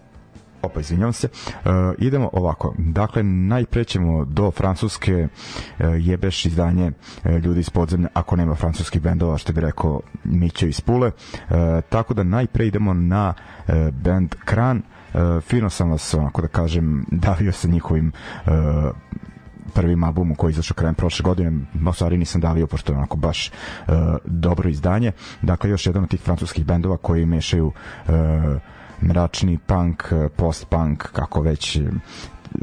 opa 0.62 0.80
izvinjavam 0.80 1.12
se. 1.12 1.28
Uh, 1.54 1.70
idemo 1.98 2.30
ovako. 2.32 2.74
Dakle 2.78 3.22
najpre 3.22 3.84
ćemo 3.84 4.24
do 4.24 4.50
francuske 4.50 5.28
uh, 5.78 5.86
jebeš 5.98 6.46
izdanje 6.46 6.92
uh, 7.24 7.32
ljudi 7.32 7.60
iz 7.60 7.70
podzemlja 7.70 8.08
ako 8.14 8.36
nema 8.36 8.54
francuskih 8.54 9.02
bendova 9.02 9.38
što 9.38 9.52
bi 9.52 9.60
rekao 9.60 10.00
Mićo 10.24 10.66
iz 10.66 10.80
Pule. 10.80 11.08
Uh, 11.08 11.56
tako 11.88 12.14
da 12.14 12.22
najpre 12.22 12.66
idemo 12.66 12.94
na 12.94 13.34
uh, 13.58 13.74
band 13.92 14.34
Kran 14.44 14.82
uh, 15.14 15.42
fino 15.42 15.70
sam 15.70 15.90
vas 15.90 16.14
onako 16.14 16.42
da 16.42 16.48
kažem 16.48 17.04
davio 17.10 17.52
sa 17.52 17.68
njihovim 17.68 18.12
uh, 18.46 18.52
prvim 19.74 20.04
albumom 20.04 20.36
koji 20.36 20.50
izašao 20.50 20.74
krajem 20.74 20.94
prošle 20.94 21.22
godine, 21.22 21.60
u 21.90 21.92
stvari 21.92 22.18
nisam 22.18 22.40
davio 22.40 22.66
pošto 22.66 22.92
je 22.92 22.96
onako 22.96 23.16
baš 23.16 23.48
uh, 23.50 23.94
dobro 24.24 24.68
izdanje. 24.68 25.12
Dakle, 25.42 25.70
još 25.70 25.86
jedan 25.86 26.02
od 26.02 26.10
tih 26.10 26.20
francuskih 26.20 26.66
bendova 26.66 26.96
koji 26.96 27.26
mešaju 27.26 27.66
uh, 27.66 28.14
mračni 29.02 29.58
punk, 29.58 30.12
post-punk, 30.36 30.98
kako 31.12 31.40
već 31.40 31.80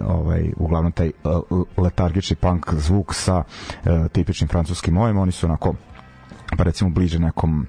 ovaj 0.04 0.52
uglavnom 0.58 0.92
taj 0.92 1.12
letargični 1.78 2.36
punk 2.36 2.74
zvuk 2.74 3.14
sa 3.14 3.38
uh, 3.38 4.08
tipičnim 4.12 4.48
francuskim 4.48 4.98
ojem, 4.98 5.18
oni 5.18 5.32
su 5.32 5.46
onako 5.46 5.74
pa 6.58 6.64
recimo 6.64 6.90
bliže 6.90 7.20
nekom 7.20 7.60
uh, 7.60 7.68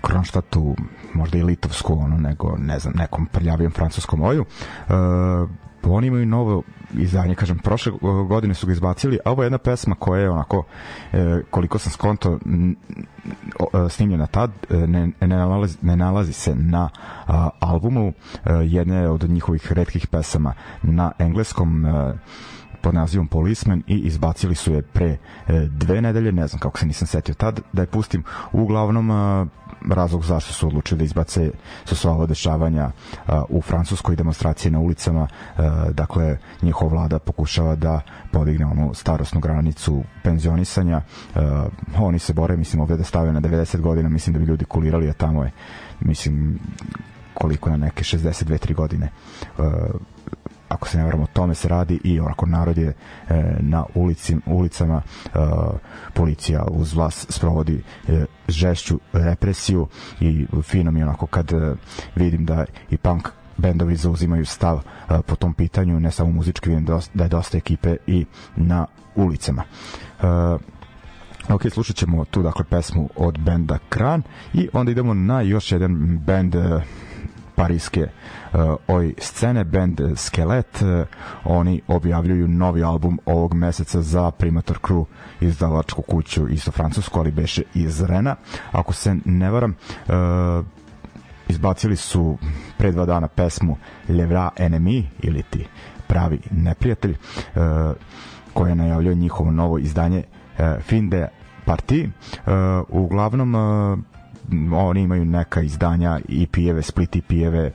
Kronštatu, 0.00 0.76
možda 1.14 1.38
i 1.38 1.42
litovsku, 1.42 1.92
ono, 1.92 2.16
nego, 2.16 2.56
ne 2.58 2.78
znam, 2.78 2.94
nekom 2.96 3.26
prljavijem 3.26 3.72
francuskom 3.72 4.22
oju. 4.22 4.44
Uh, 4.88 4.94
oni 5.82 6.06
imaju 6.06 6.26
novo 6.26 6.62
izdanje, 6.94 7.34
kažem, 7.34 7.58
prošle 7.58 7.92
godine 8.28 8.54
su 8.54 8.66
ga 8.66 8.72
izbacili, 8.72 9.18
a 9.24 9.30
ovo 9.30 9.42
je 9.42 9.46
jedna 9.46 9.58
pesma 9.58 9.94
koja 9.94 10.22
je 10.22 10.30
onako, 10.30 10.64
e, 11.12 11.42
koliko 11.50 11.78
sam 11.78 11.92
skonto 11.92 12.32
e, 12.32 12.38
snimljena 13.88 14.26
tad, 14.26 14.50
e, 14.70 14.76
ne, 14.76 15.10
ne, 15.20 15.26
nalazi, 15.26 15.78
ne 15.82 15.96
nalazi 15.96 16.32
se 16.32 16.54
na 16.54 16.88
a, 17.26 17.48
albumu, 17.60 18.08
e, 18.08 18.12
jedne 18.52 19.08
od 19.08 19.30
njihovih 19.30 19.72
redkih 19.72 20.06
pesama 20.06 20.54
na 20.82 21.12
engleskom, 21.18 21.86
e, 21.86 22.14
pod 22.82 22.94
nazivom 22.94 23.28
Policeman 23.28 23.82
i 23.86 23.98
izbacili 23.98 24.54
su 24.54 24.72
je 24.72 24.82
pre 24.82 25.06
e, 25.06 25.18
dve 25.70 26.00
nedelje, 26.00 26.32
ne 26.32 26.46
znam 26.46 26.60
kako 26.60 26.78
se 26.78 26.86
nisam 26.86 27.06
setio 27.06 27.34
tad, 27.34 27.60
da 27.72 27.82
je 27.82 27.86
pustim. 27.86 28.24
Uglavnom 28.52 29.10
e, 29.10 29.46
razlog 29.88 30.24
zašto 30.24 30.52
su 30.52 30.66
odlučili 30.66 30.98
da 30.98 31.04
izbace 31.04 31.50
su 31.84 31.96
sva 31.96 32.12
ova 32.12 32.26
dešavanja 32.26 32.90
u 33.48 33.62
Francuskoj 33.62 34.16
demonstracije 34.16 34.70
na 34.70 34.80
ulicama 34.80 35.28
dakle 35.90 36.38
njihova 36.62 36.90
vlada 36.90 37.18
pokušava 37.18 37.76
da 37.76 38.00
podigne 38.32 38.66
onu 38.66 38.94
starosnu 38.94 39.40
granicu 39.40 40.02
penzionisanja. 40.22 41.02
Oni 41.98 42.18
se 42.18 42.32
bore 42.32 42.56
mislim 42.56 42.82
ovde 42.82 42.96
da 42.96 43.04
stave 43.04 43.32
na 43.32 43.40
90 43.40 43.80
godina 43.80 44.08
mislim 44.08 44.32
da 44.32 44.38
bi 44.38 44.46
ljudi 44.46 44.64
kulirali 44.64 45.10
a 45.10 45.12
tamo 45.12 45.44
je 45.44 45.50
mislim 46.00 46.58
koliko 47.34 47.70
na 47.70 47.76
neke 47.76 48.04
62-3 48.04 48.74
godine 48.74 49.10
ako 50.70 50.88
se 50.88 50.98
ne 50.98 51.04
vramo, 51.04 51.26
tome 51.26 51.54
se 51.54 51.68
radi 51.68 52.00
i 52.04 52.20
onako 52.20 52.46
narod 52.46 52.78
je 52.78 52.88
e, 52.88 52.94
na 53.60 53.84
ulici, 53.94 54.36
ulicama 54.46 55.02
e, 55.24 55.38
policija 56.14 56.64
uz 56.70 56.94
vas 56.94 57.26
sprovodi 57.28 57.82
e, 58.08 58.24
žešću 58.48 59.00
represiju 59.12 59.86
i 60.20 60.46
fino 60.62 60.90
mi 60.90 61.02
onako 61.02 61.26
kad 61.26 61.52
e, 61.52 61.74
vidim 62.14 62.46
da 62.46 62.64
i 62.90 62.96
punk 62.96 63.28
bendovi 63.60 63.96
zauzimaju 63.96 64.46
stav 64.46 64.76
uh, 64.76 65.18
po 65.26 65.36
tom 65.36 65.54
pitanju, 65.54 66.00
ne 66.00 66.10
samo 66.10 66.30
muzički, 66.30 66.68
vidim 66.68 66.84
da, 66.84 67.00
da 67.14 67.24
je 67.24 67.28
dosta 67.28 67.58
ekipe 67.58 67.96
i 68.06 68.26
na 68.56 68.86
ulicama. 69.14 69.62
Uh, 70.22 70.60
Ok, 71.48 71.62
slušat 71.70 71.96
ćemo 71.96 72.24
tu 72.24 72.42
dakle 72.42 72.64
pesmu 72.64 73.08
od 73.16 73.38
benda 73.38 73.78
Kran 73.88 74.22
i 74.54 74.68
onda 74.72 74.92
idemo 74.92 75.14
na 75.14 75.40
još 75.40 75.72
jedan 75.72 76.18
bend 76.18 76.54
pariske 77.60 78.02
uh, 78.52 78.60
oj 78.88 79.14
scene 79.18 79.64
band 79.64 80.00
Skelet 80.16 80.82
uh, 80.82 81.06
oni 81.44 81.80
objavljuju 81.88 82.48
novi 82.48 82.82
album 82.82 83.18
ovog 83.26 83.54
meseca 83.54 84.02
za 84.02 84.30
Primator 84.30 84.78
Crew 84.78 85.04
izdavačku 85.40 86.02
kuću 86.02 86.48
isto 86.48 86.70
francusku 86.70 87.18
ali 87.18 87.30
beše 87.30 87.62
iz 87.74 88.00
Rena. 88.00 88.36
Ako 88.72 88.92
se 88.92 89.16
ne 89.24 89.50
varam 89.50 89.70
uh, 89.70 90.14
izbacili 91.48 91.96
su 91.96 92.38
pre 92.78 92.92
dva 92.92 93.06
dana 93.06 93.28
pesmu 93.28 93.76
Levra 94.08 94.50
Enemy 94.56 95.04
ili 95.22 95.42
ti 95.42 95.66
pravi 96.06 96.38
neprijatelj 96.50 97.12
uh, 97.12 97.62
koje 98.52 98.74
najavljuje 98.74 99.14
njihovo 99.14 99.50
novo 99.50 99.78
izdanje 99.78 100.22
uh, 100.22 100.82
Finde 100.82 101.28
Parti. 101.64 102.08
Uh, 102.08 102.52
uglavnom 102.88 103.54
uh, 103.54 103.98
oni 104.72 105.02
imaju 105.02 105.24
neka 105.24 105.60
izdanja 105.60 106.20
EP-eve, 106.28 106.82
split 106.82 107.16
EP-eve 107.16 107.72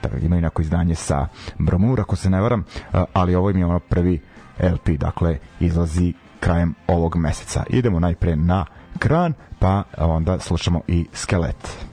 tako 0.00 0.16
imaju 0.16 0.42
neko 0.42 0.62
izdanje 0.62 0.94
sa 0.94 1.28
Bromur 1.58 2.00
ako 2.00 2.16
se 2.16 2.30
ne 2.30 2.40
varam, 2.40 2.64
ali 3.12 3.34
ovo 3.34 3.50
im 3.50 3.58
je 3.58 3.66
ono 3.66 3.78
prvi 3.78 4.20
LP, 4.58 4.88
dakle 4.88 5.38
izlazi 5.60 6.12
krajem 6.40 6.74
ovog 6.86 7.16
meseca. 7.16 7.64
Idemo 7.70 8.00
najpre 8.00 8.36
na 8.36 8.66
kran, 8.98 9.32
pa 9.58 9.82
onda 9.98 10.38
slušamo 10.38 10.80
i 10.86 11.06
skelet. 11.12 11.86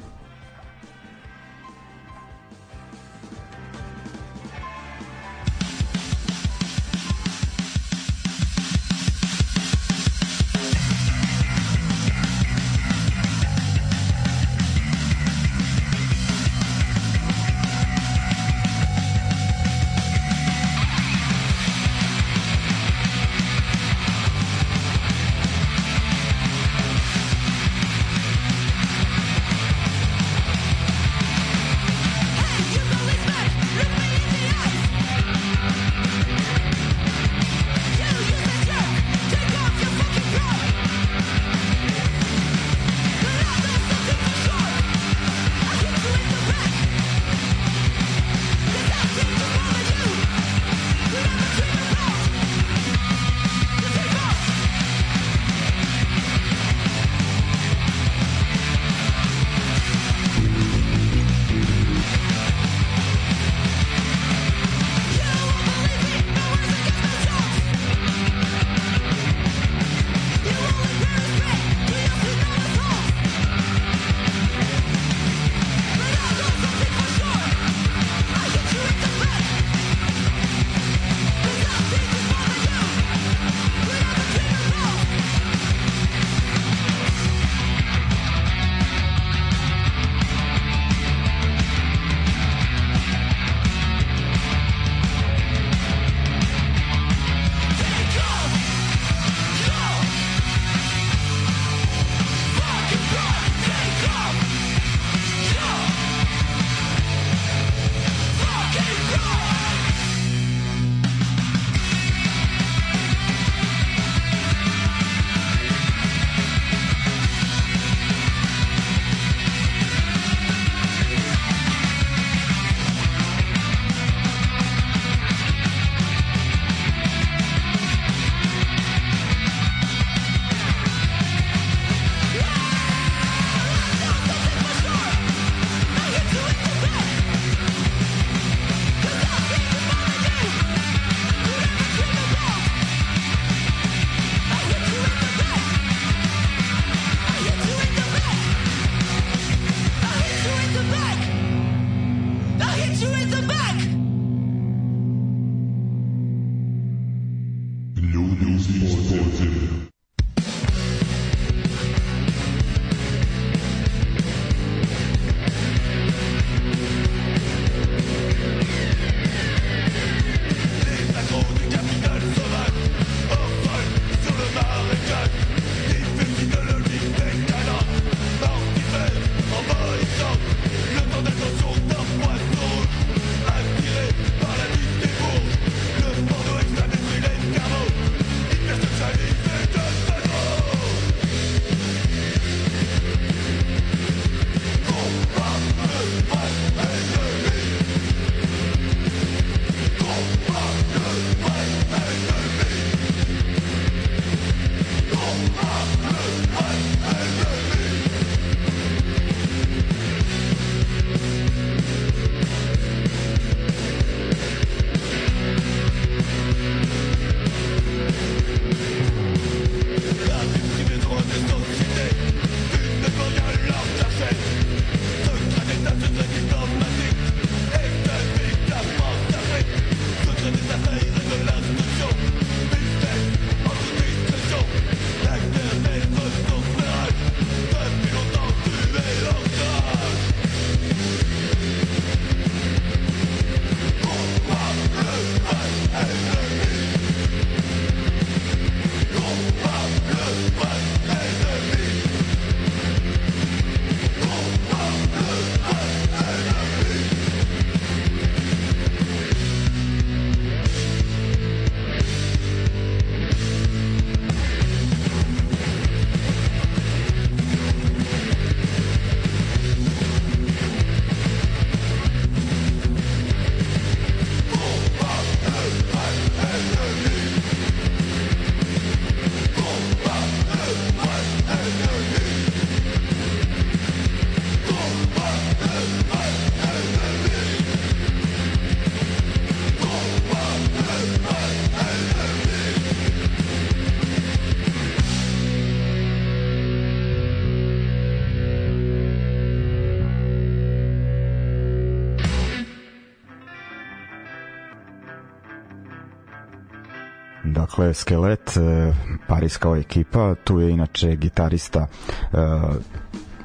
Dakle 307.84 307.94
Skelet, 307.94 308.58
e, 308.58 308.94
parijska 309.28 309.76
ekipa, 309.78 310.36
tu 310.44 310.60
je 310.60 310.72
inače 310.72 311.16
gitarista 311.16 311.88
e, 312.34 312.38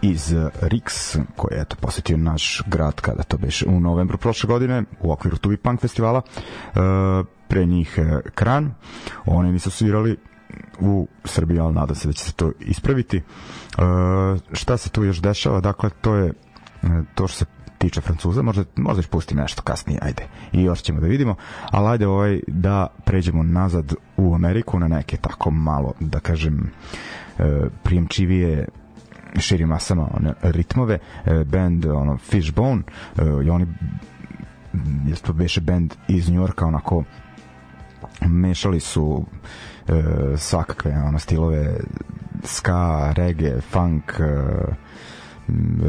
iz 0.03 0.33
Rix, 0.61 1.18
koji 1.37 1.57
je 1.57 1.62
eto 1.62 1.77
posetio 1.81 2.16
naš 2.16 2.62
grad 2.66 3.01
kada 3.01 3.22
to 3.22 3.38
beše 3.38 3.66
u 3.68 3.81
novembru 3.81 4.18
prošle 4.18 4.46
godine 4.46 4.85
u 5.01 5.12
okviru 5.12 5.37
Tubi 5.37 5.57
Punk 5.57 5.81
festivala. 5.81 6.22
E, 6.22 6.79
pre 7.48 7.66
njih 7.66 7.98
Kran, 8.35 8.74
oni 9.27 9.53
nisu 9.53 9.70
svirali 9.70 10.16
u 10.81 11.09
Srbiji, 11.24 11.59
ali 11.61 11.74
nadam 11.74 11.96
se 11.96 12.09
da 12.09 12.12
će 12.12 12.24
se 12.24 12.33
to 12.33 12.53
ispraviti. 12.61 13.22
šta 14.53 14.77
se 14.77 14.90
tu 14.90 15.05
još 15.05 15.20
dešava? 15.20 15.61
Dakle, 15.61 15.90
to 16.01 16.14
je 16.14 16.33
to 17.14 17.29
što 17.29 17.38
se 17.38 17.44
tiče 17.79 18.01
Francuza, 18.01 18.43
možda, 18.43 18.64
možda 18.77 19.03
ću 19.03 19.09
pustiti 19.09 19.35
nešto 19.35 19.62
kasnije, 19.62 19.99
ajde, 20.03 20.27
i 20.53 20.62
još 20.62 20.83
ćemo 20.83 21.01
da 21.01 21.07
vidimo, 21.07 21.35
ali 21.70 21.89
ajde 21.89 22.07
ovaj, 22.07 22.41
da 22.47 22.87
pređemo 23.05 23.43
nazad 23.43 23.95
u 24.16 24.35
Ameriku 24.35 24.79
na 24.79 24.89
neke 24.89 25.16
tako 25.16 25.51
malo, 25.51 25.93
da 26.01 26.20
kažem, 26.20 26.70
e, 27.39 27.68
prijemčivije 27.83 28.68
širim 29.37 29.68
masama 29.68 30.09
one 30.16 30.33
ritmove. 30.43 30.99
E, 31.24 31.45
band 31.45 31.87
ono 31.87 32.18
Fishbone 32.18 32.83
e, 33.16 33.22
i 33.45 33.51
oni 33.51 33.66
jeste 35.07 35.26
to 35.26 35.33
beše 35.33 35.61
band 35.61 35.95
iz 36.09 36.31
Njorka 36.31 36.66
onako 36.66 37.05
mešali 38.20 38.81
su 38.81 39.24
e, 39.89 40.03
svakakve 40.37 41.03
ono 41.07 41.18
stilove 41.18 41.81
ska, 42.45 43.12
reggae, 43.16 43.61
funk 43.61 44.20
e, 44.20 44.24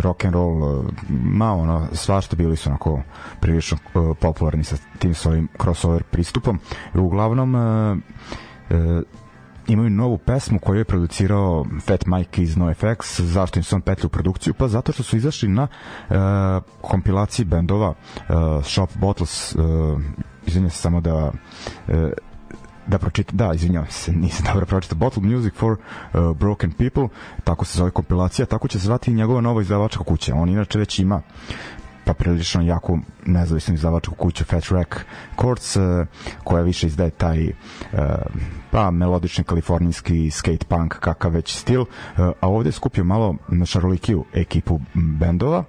rock 0.01 0.25
and 0.25 0.33
roll 0.33 0.83
ma 1.09 1.53
ono 1.53 1.87
svašta 1.93 2.35
bili 2.35 2.55
su 2.55 2.69
onako 2.69 3.01
prilično 3.39 3.77
uh, 3.93 4.17
popularni 4.17 4.63
sa 4.63 4.75
tim 4.99 5.13
svojim 5.13 5.47
crossover 5.61 6.03
pristupom. 6.03 6.59
Uglavnom 6.93 7.55
uh, 7.55 7.97
uh, 8.69 9.01
imaju 9.67 9.89
novu 9.89 10.17
pesmu 10.17 10.59
koju 10.59 10.77
je 10.77 10.85
producirao 10.85 11.65
Fat 11.81 12.05
Mike 12.05 12.43
iz 12.43 12.57
NoFX. 12.57 13.21
Zašto 13.21 13.59
im 13.59 13.63
se 13.63 13.75
on 13.75 13.81
petlju 13.81 14.07
u 14.07 14.09
produkciju? 14.09 14.53
Pa 14.53 14.67
zato 14.67 14.91
što 14.91 15.03
su 15.03 15.17
izašli 15.17 15.49
na 15.49 15.63
uh, 16.09 16.15
kompilaciji 16.81 17.45
bendova 17.45 17.89
uh, 17.89 17.95
Shop 18.63 18.89
Bottles 18.95 19.55
uh, 19.55 19.61
izvinjam 20.45 20.69
se 20.69 20.77
samo 20.77 21.01
da 21.01 21.15
uh, 21.25 21.31
da 22.89 22.97
pročitam, 22.97 23.37
da, 23.37 23.53
izvinjavam 23.53 23.91
se, 23.91 24.11
nisam 24.11 24.45
dobro 24.53 24.65
pročitao, 24.65 24.97
Bottle 24.97 25.23
Music 25.23 25.53
for 25.53 25.71
uh, 25.71 26.37
Broken 26.37 26.71
People, 26.71 27.07
tako 27.43 27.65
se 27.65 27.77
zove 27.77 27.91
kompilacija, 27.91 28.45
tako 28.45 28.67
će 28.67 28.79
se 28.79 28.85
zvati 28.85 29.11
i 29.11 29.13
njegova 29.13 29.41
nova 29.41 29.61
izdavačka 29.61 30.03
kuća. 30.03 30.35
On 30.35 30.49
inače 30.49 30.79
već 30.79 30.99
ima 30.99 31.21
pa 32.09 32.13
prilično 32.13 32.61
jako 32.61 32.99
nezavisnu 33.25 33.73
izdavačku 33.73 34.15
kuću 34.15 34.43
Fat 34.43 34.63
Rack 34.71 34.95
Courts 35.41 35.75
uh, 35.75 35.83
koja 36.43 36.63
više 36.63 36.87
izdaje 36.87 37.09
taj 37.09 37.47
uh, 37.47 37.99
pa 38.71 38.91
melodični 38.91 39.43
kalifornijski 39.43 40.31
skate 40.31 40.65
punk 40.67 40.93
kakav 40.99 41.31
već 41.31 41.57
stil 41.57 41.81
uh, 41.81 41.87
a 42.17 42.47
ovde 42.47 42.71
skupio 42.71 43.03
malo 43.03 43.35
šarolikiju 43.65 44.25
ekipu 44.33 44.79
bendova. 44.93 45.63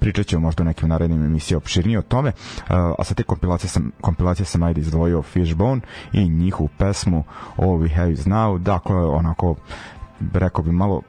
Pričat 0.00 0.26
ćemo 0.26 0.42
možda 0.42 0.62
u 0.62 0.66
nekim 0.66 0.88
narednim 0.88 1.24
emisijama 1.24 1.58
opširnije 1.58 1.98
o 1.98 2.02
tome 2.02 2.32
a 2.68 3.04
sa 3.04 3.14
te 3.14 3.22
kompilacije 3.22 3.68
sam, 3.70 3.92
kompilacije 4.00 4.46
sam 4.46 4.62
ajde 4.62 4.80
izdvojio 4.80 5.22
Fishbone 5.22 5.80
i 6.12 6.28
njihovu 6.28 6.68
pesmu 6.78 7.24
All 7.56 7.68
We 7.78 7.94
Have 7.94 8.12
Is 8.12 8.26
Now. 8.26 8.58
Dakle 8.58 8.96
onako 8.96 9.54
rekao 10.32 10.64
bi 10.64 10.72
malo 10.72 11.02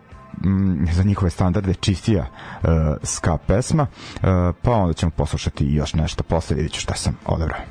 za 0.92 1.04
njihove 1.04 1.30
standarde 1.30 1.74
čistija 1.74 2.26
uh, 2.26 2.70
ska 3.04 3.38
pesma, 3.38 3.84
uh, 3.84 4.22
pa 4.62 4.72
onda 4.72 4.94
ćemo 4.94 5.12
poslušati 5.12 5.74
još 5.74 5.94
nešto 5.94 6.24
posle, 6.24 6.56
vidjet 6.56 6.74
ću 6.74 6.80
šta 6.82 6.94
sam 6.94 7.18
odabrao. 7.26 7.62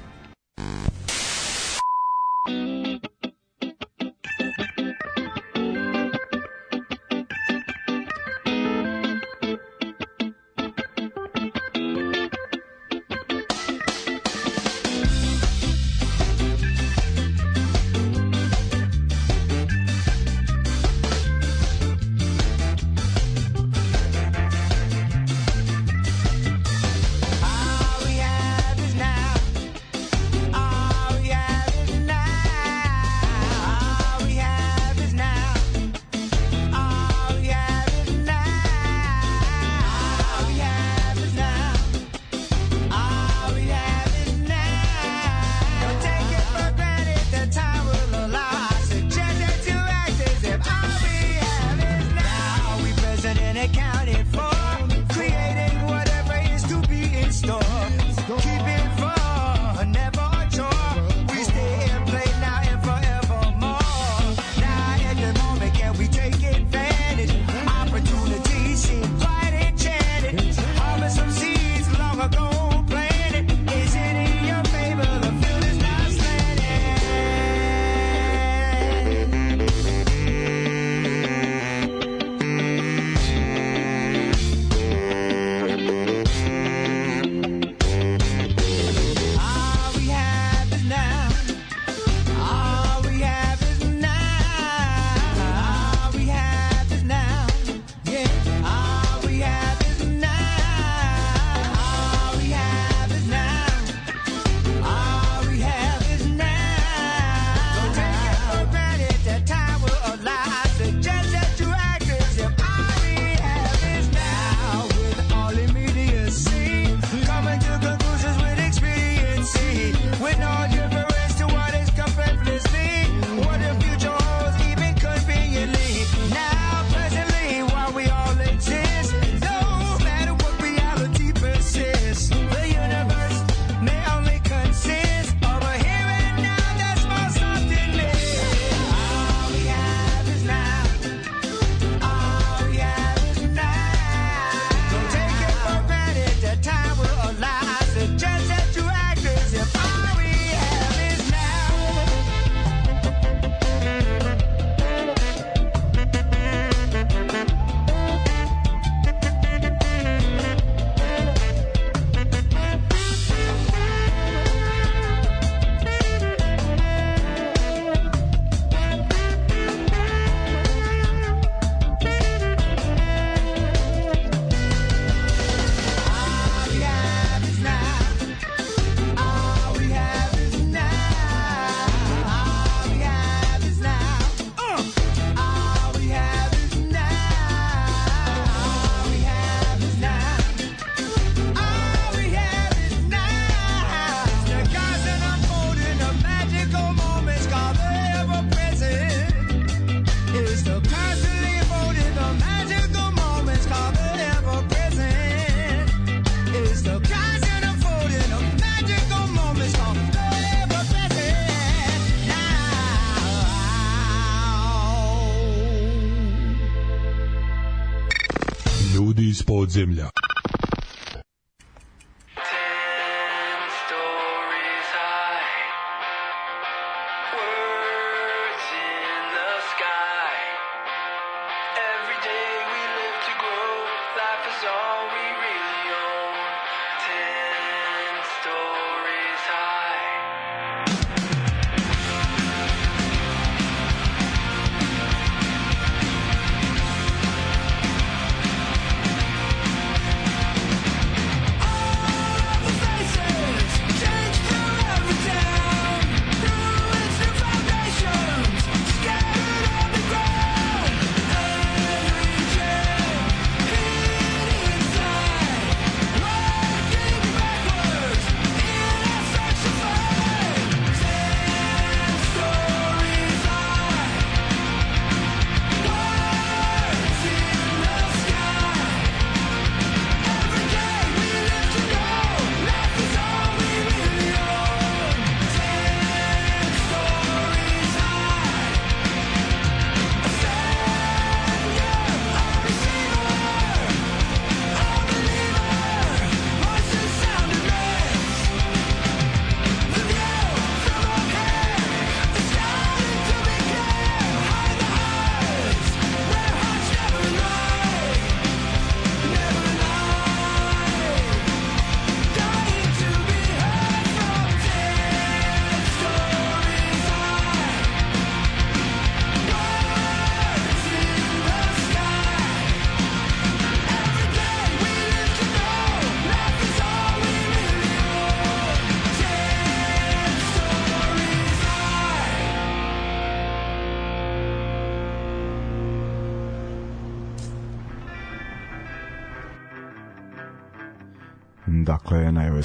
Ljudi 219.79 220.03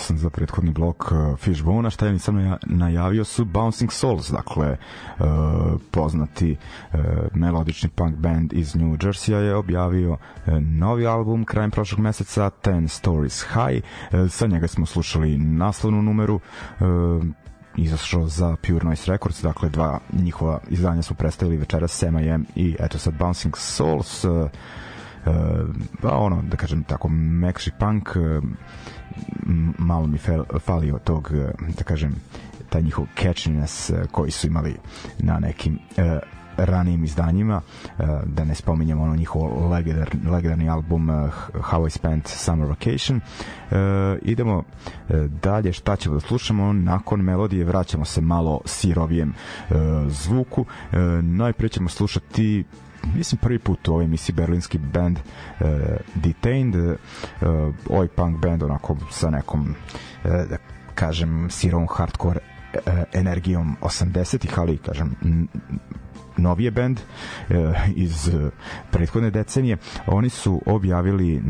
sam 0.03 0.17
za 0.17 0.29
prethodni 0.29 0.71
blok 0.71 1.11
uh, 1.11 1.37
Fishbone, 1.39 1.87
a 1.87 1.89
šta 1.89 2.05
ja 2.05 2.11
nisam 2.11 2.57
najavio 2.65 3.23
su 3.23 3.45
Bouncing 3.45 3.91
Souls, 3.91 4.31
dakle, 4.31 4.77
uh, 5.19 5.25
poznati 5.91 6.57
uh, 6.93 6.99
melodični 7.33 7.89
punk 7.89 8.15
band 8.15 8.53
iz 8.53 8.75
New 8.75 8.97
Jersey 8.97 9.33
je 9.33 9.55
objavio 9.55 10.17
novi 10.59 11.07
album 11.07 11.45
krajem 11.45 11.71
prošlog 11.71 11.99
meseca, 11.99 12.49
Ten 12.49 12.87
Stories 12.87 13.43
High. 13.43 13.83
Sa 14.29 14.47
njega 14.47 14.67
smo 14.67 14.85
slušali 14.85 15.37
naslovnu 15.37 16.01
numeru, 16.01 16.39
izašao 17.75 18.27
za 18.27 18.55
Pure 18.67 18.85
Noise 18.85 19.11
Records, 19.11 19.41
dakle 19.41 19.69
dva 19.69 19.99
njihova 20.13 20.59
izdanja 20.69 21.01
su 21.01 21.15
predstavili 21.15 21.57
večeras 21.57 21.91
Sema 21.91 22.19
Jem 22.19 22.45
i 22.55 22.75
eto 22.79 22.97
sad 22.97 23.13
Bouncing 23.13 23.57
Souls 23.57 24.23
uh, 24.23 24.49
pa 26.01 26.17
ono 26.17 26.41
da 26.41 26.57
kažem 26.57 26.83
tako 26.83 27.07
mekši 27.09 27.71
punk 27.79 28.09
uh, 28.15 28.43
malo 29.77 30.07
mi 30.07 30.17
falio 30.59 30.99
tog, 31.03 31.31
eh, 31.33 31.51
da 31.77 31.83
kažem, 31.83 32.15
taj 32.69 32.81
njihov 32.81 33.05
catchiness 33.21 33.89
eh, 33.89 34.03
koji 34.11 34.31
su 34.31 34.47
imali 34.47 34.75
na 35.19 35.39
nekim 35.39 35.79
ranijim 36.57 37.03
izdanjima 37.03 37.61
da 38.25 38.43
ne 38.43 38.55
spominjem 38.55 39.01
ono 39.01 39.15
njihov 39.15 39.71
legendar, 39.71 40.09
legendarni 40.31 40.69
album 40.69 41.07
How 41.53 41.87
I 41.87 41.89
Spent 41.89 42.27
Summer 42.27 42.67
Vacation. 42.67 43.21
Idemo 44.21 44.63
dalje 45.43 45.73
šta 45.73 45.95
ćemo 45.95 46.15
da 46.15 46.19
slušamo? 46.19 46.73
Nakon 46.73 47.21
melodije 47.21 47.65
vraćamo 47.65 48.05
se 48.05 48.21
malo 48.21 48.61
sirovijem 48.65 49.33
zvuku. 50.07 50.65
Najprije 51.21 51.69
ćemo 51.69 51.89
slušati 51.89 52.63
mislim 53.15 53.39
prvi 53.41 53.59
put 53.59 53.87
u 53.87 53.91
ovoj 53.91 54.05
emisiji 54.05 54.35
berlinski 54.35 54.77
band 54.77 55.19
uh, 55.19 55.67
Detained 56.15 56.75
uh, 56.75 56.95
ovaj 57.89 58.07
punk 58.07 58.37
band 58.39 58.63
onako 58.63 58.97
sa 59.11 59.29
nekom 59.29 59.75
uh, 60.23 60.31
da 60.31 60.57
kažem 60.95 61.47
sirovom 61.49 61.87
hardcore 61.91 62.39
uh, 62.39 62.93
energijom 63.13 63.77
80-ih 63.81 64.59
ali 64.59 64.77
kažem 64.77 65.15
novije 66.37 66.71
band 66.71 66.99
iz 67.95 68.31
prethodne 68.91 69.31
decenije. 69.31 69.77
Oni 70.07 70.29
su 70.29 70.61
objavili 70.65 71.41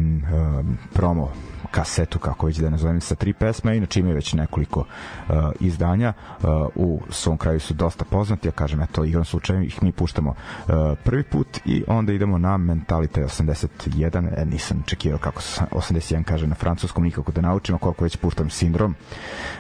promo 0.94 1.32
kasetu, 1.74 2.20
kako 2.20 2.46
već 2.46 2.58
da 2.58 2.70
nazovem, 2.70 3.02
sa 3.02 3.16
tri 3.16 3.34
pesme, 3.34 3.78
inače 3.78 4.00
imaju 4.00 4.16
već 4.16 4.34
nekoliko 4.34 4.80
uh, 4.80 5.36
izdanja, 5.60 6.14
uh, 6.14 6.50
u 6.76 7.02
svom 7.10 7.38
kraju 7.38 7.60
su 7.60 7.74
dosta 7.74 8.06
poznati, 8.06 8.48
ja 8.48 8.52
kažem, 8.52 8.82
eto, 8.82 9.04
igram 9.06 9.26
slučajem 9.26 9.64
ih 9.64 9.84
mi 9.84 9.92
puštamo 9.92 10.30
uh, 10.30 10.74
prvi 11.04 11.24
put 11.24 11.60
i 11.66 11.84
onda 11.88 12.14
idemo 12.14 12.38
na 12.38 12.58
Mentalite 12.58 13.22
81, 13.22 14.30
e, 14.38 14.46
nisam 14.46 14.84
čekirao 14.86 15.20
kako 15.20 15.42
se 15.42 15.62
81 15.72 16.24
kaže 16.24 16.48
na 16.48 16.56
francuskom, 16.56 17.04
nikako 17.04 17.32
da 17.32 17.42
naučim, 17.42 17.78
koliko 17.78 18.04
već 18.04 18.18
puštam 18.18 18.50
sindrom, 18.50 18.96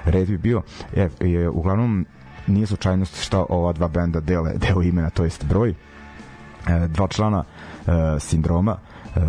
red 0.05 0.27
bi 0.27 0.37
bio, 0.37 0.61
e, 0.95 1.09
je, 1.19 1.49
uglavnom 1.49 2.05
nije 2.47 2.67
slučajnost 2.67 3.23
šta 3.23 3.45
ova 3.49 3.73
dva 3.73 3.87
benda 3.87 4.19
dele 4.19 4.53
deo 4.55 4.81
imena, 4.81 5.09
to 5.09 5.23
jest 5.23 5.45
broj, 5.45 5.69
e, 5.69 6.87
dva 6.87 7.07
člana 7.07 7.43
e, 7.43 8.19
sindroma, 8.19 8.77
e, 9.15 9.19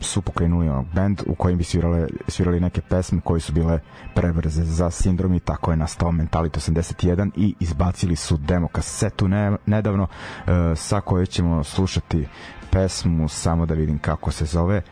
su 0.00 0.22
pokrenuli 0.22 0.84
band 0.94 1.22
u 1.26 1.34
kojem 1.34 1.58
bi 1.58 1.64
svirale, 1.64 2.06
svirali 2.28 2.60
neke 2.60 2.80
pesme 2.80 3.20
koje 3.24 3.40
su 3.40 3.52
bile 3.52 3.80
prebrze 4.14 4.64
za 4.64 4.90
sindrom 4.90 5.34
i 5.34 5.40
tako 5.40 5.70
je 5.70 5.76
nastao 5.76 6.12
Mentalit 6.12 6.56
81 6.56 7.30
i 7.36 7.54
izbacili 7.60 8.16
su 8.16 8.36
demo 8.36 8.68
kasetu 8.68 9.28
ne, 9.28 9.56
nedavno 9.66 10.02
uh, 10.02 10.50
sa 10.76 11.00
koje 11.00 11.26
ćemo 11.26 11.64
slušati 11.64 12.26
pesmu 12.70 13.28
samo 13.28 13.66
da 13.66 13.74
vidim 13.74 13.98
kako 13.98 14.30
se 14.30 14.44
zove 14.44 14.82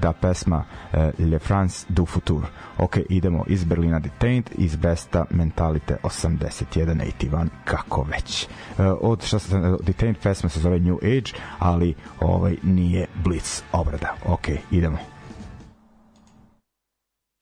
da 0.00 0.12
pesma 0.12 0.64
uh, 0.92 0.98
Le 1.30 1.38
France 1.38 1.86
du 1.88 2.06
Futur. 2.06 2.42
Ok, 2.78 2.96
idemo 3.08 3.44
iz 3.46 3.64
Berlina 3.64 3.98
Detained 3.98 4.50
iz 4.58 4.76
Besta 4.76 5.24
Mentalite 5.30 5.96
81 6.02 7.48
kako 7.64 8.02
već. 8.02 8.46
Uh, 8.78 8.84
od 9.00 9.24
šta 9.24 9.38
se 9.38 9.60
Detained 9.82 10.16
pesma 10.22 10.48
se 10.48 10.60
zove 10.60 10.80
New 10.80 10.96
Age 11.02 11.32
ali 11.58 11.94
ovaj 12.20 12.56
nije 12.62 13.06
Blitz 13.24 13.62
obrada. 13.72 14.14
Ok, 14.26 14.48
idemo. 14.70 14.98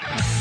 Bigotry 0.00 0.16
gets 0.16 0.39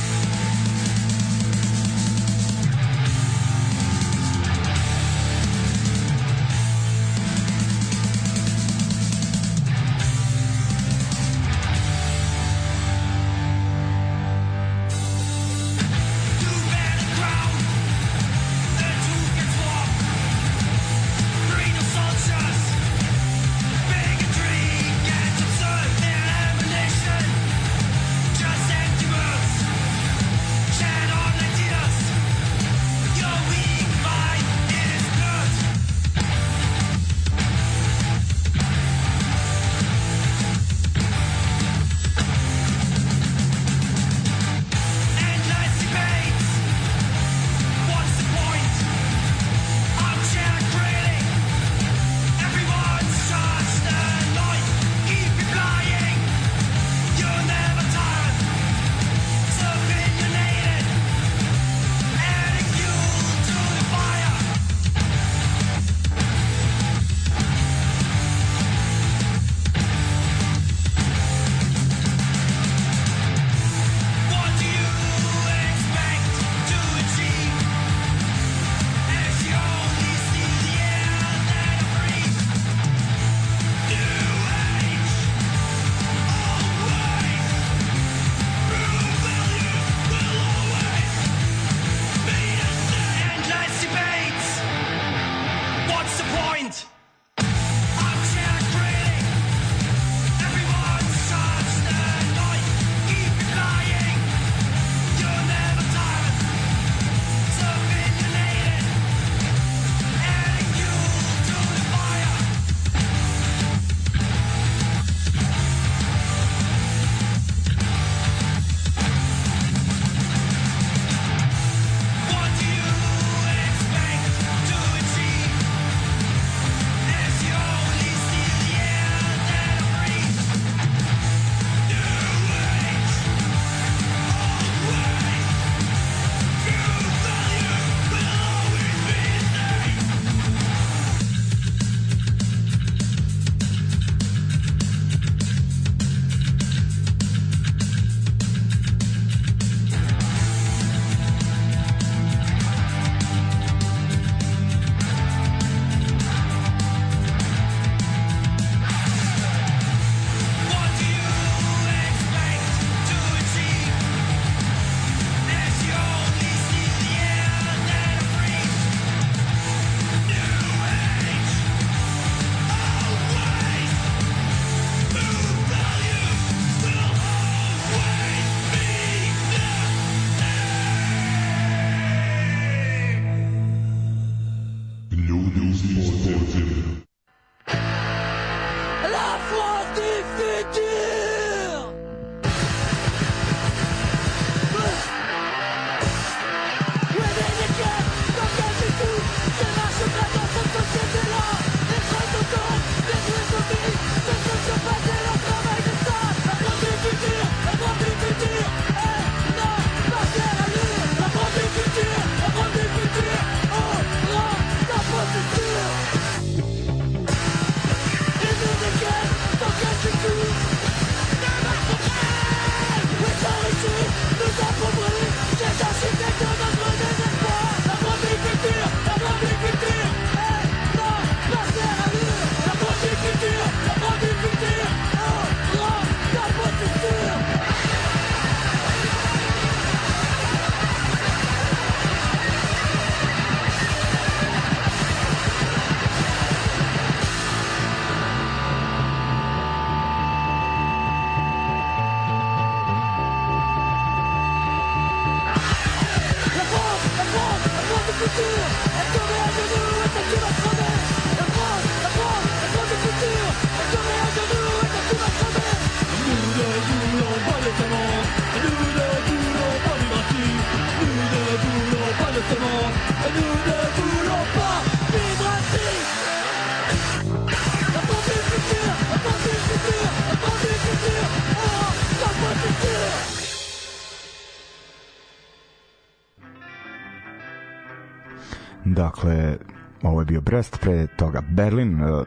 Brest, 290.49 290.79
pre 290.81 291.07
toga. 291.07 291.43
Berlin, 291.45 292.01
e, 292.01 292.23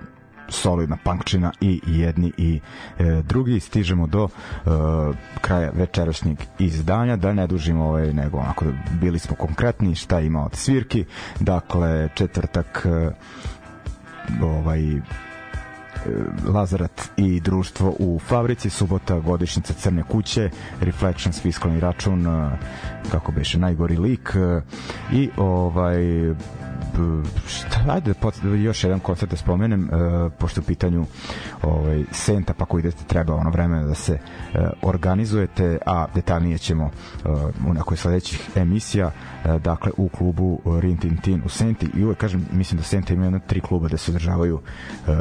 solidna 0.49 0.97
punkčina 1.05 1.53
i 1.61 1.81
jedni 1.87 2.33
i 2.37 2.61
e, 2.99 3.23
drugi. 3.23 3.61
Stižemo 3.61 4.07
do 4.07 4.29
e, 4.29 4.69
kraja 5.41 5.71
večerašnjeg 5.75 6.39
izdanja. 6.59 7.17
Da 7.17 7.33
ne 7.33 7.47
dužimo 7.47 7.85
ovaj, 7.85 8.13
nego 8.13 8.39
onako 8.39 8.65
bili 9.01 9.19
smo 9.19 9.37
konkretni 9.37 9.95
šta 9.95 10.21
ima 10.21 10.45
od 10.45 10.55
svirki. 10.55 11.05
Dakle 11.41 12.09
četvrtak 12.15 12.87
e, 12.87 13.11
ovaj 14.43 14.81
Lazarat 16.47 17.11
i 17.17 17.41
društvo 17.41 17.95
u 17.99 18.19
fabrici, 18.19 18.71
subota 18.71 19.19
godišnjica 19.19 19.73
Crne 19.73 20.03
kuće, 20.03 20.51
Reflections, 20.81 21.41
fiskalni 21.41 21.81
račun, 21.81 22.27
e, 22.27 22.51
kako 23.11 23.33
beše, 23.33 23.59
najgori 23.59 23.97
lik 23.97 24.33
e, 24.35 24.61
i 25.13 25.31
ovaj 25.37 26.03
šta, 27.47 27.85
ajde 27.89 28.15
da 28.43 28.49
još 28.49 28.85
jedan 28.85 29.01
koncert 29.01 29.31
da 29.31 29.37
spomenem, 29.37 29.91
uh, 29.93 30.33
pošto 30.39 30.61
u 30.61 30.65
pitanju 30.65 31.07
ovaj, 31.63 32.05
Senta, 32.13 32.55
pa 32.55 32.63
ako 32.65 32.79
idete 32.79 33.05
treba 33.07 33.35
ono 33.35 33.51
vreme 33.51 33.83
da 33.83 33.95
se 33.95 34.13
uh, 34.13 34.61
organizujete, 34.83 35.79
a 35.87 36.07
detaljnije 36.15 36.59
ćemo 36.59 36.85
uh, 36.85 37.31
u 37.69 37.75
nekoj 37.75 37.97
sledećih 37.97 38.51
emisija, 38.57 39.07
uh, 39.45 39.57
dakle 39.63 39.93
u 39.97 40.09
klubu 40.09 40.61
Rintin 40.81 41.17
Tin 41.17 41.43
u 41.45 41.49
Senti. 41.49 41.89
I 41.95 42.05
uvek 42.05 42.19
kažem, 42.19 42.47
mislim 42.53 42.79
da 42.79 42.85
Senta 42.85 43.15
ima 43.15 43.25
jedno 43.25 43.41
tri 43.47 43.61
kluba 43.61 43.89
da 43.89 43.97
se 43.97 44.11
održavaju 44.11 44.55
uh, 44.55 45.15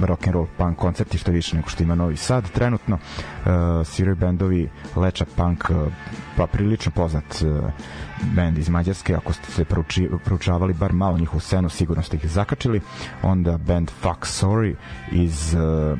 rock 0.00 0.26
and 0.26 0.34
roll 0.34 0.46
punk 0.56 0.78
koncerti 0.78 1.18
što 1.18 1.32
više 1.32 1.56
nego 1.56 1.68
što 1.68 1.82
ima 1.82 1.94
Novi 1.94 2.16
Sad 2.16 2.50
trenutno 2.50 2.94
uh, 2.96 3.52
sviraju 3.86 4.16
bendovi 4.16 4.70
Leča 4.96 5.24
Punk 5.36 5.70
uh, 5.70 5.92
pa 6.36 6.46
prilično 6.46 6.92
poznat 6.92 7.24
uh, 7.42 7.70
bend 8.34 8.58
iz 8.58 8.68
Mađarske 8.68 9.14
ako 9.14 9.32
ste 9.32 9.52
se 9.52 9.64
proučavali 10.24 10.74
bar 10.74 10.92
malo 10.92 11.18
njihovu 11.18 11.40
scenu 11.40 11.68
sigurno 11.68 12.02
ste 12.02 12.16
ih 12.16 12.30
zakačili 12.30 12.80
onda 13.22 13.58
band 13.58 13.90
Fuck 13.90 14.20
Sorry 14.20 14.74
iz 15.12 15.54
uh, 15.54 15.98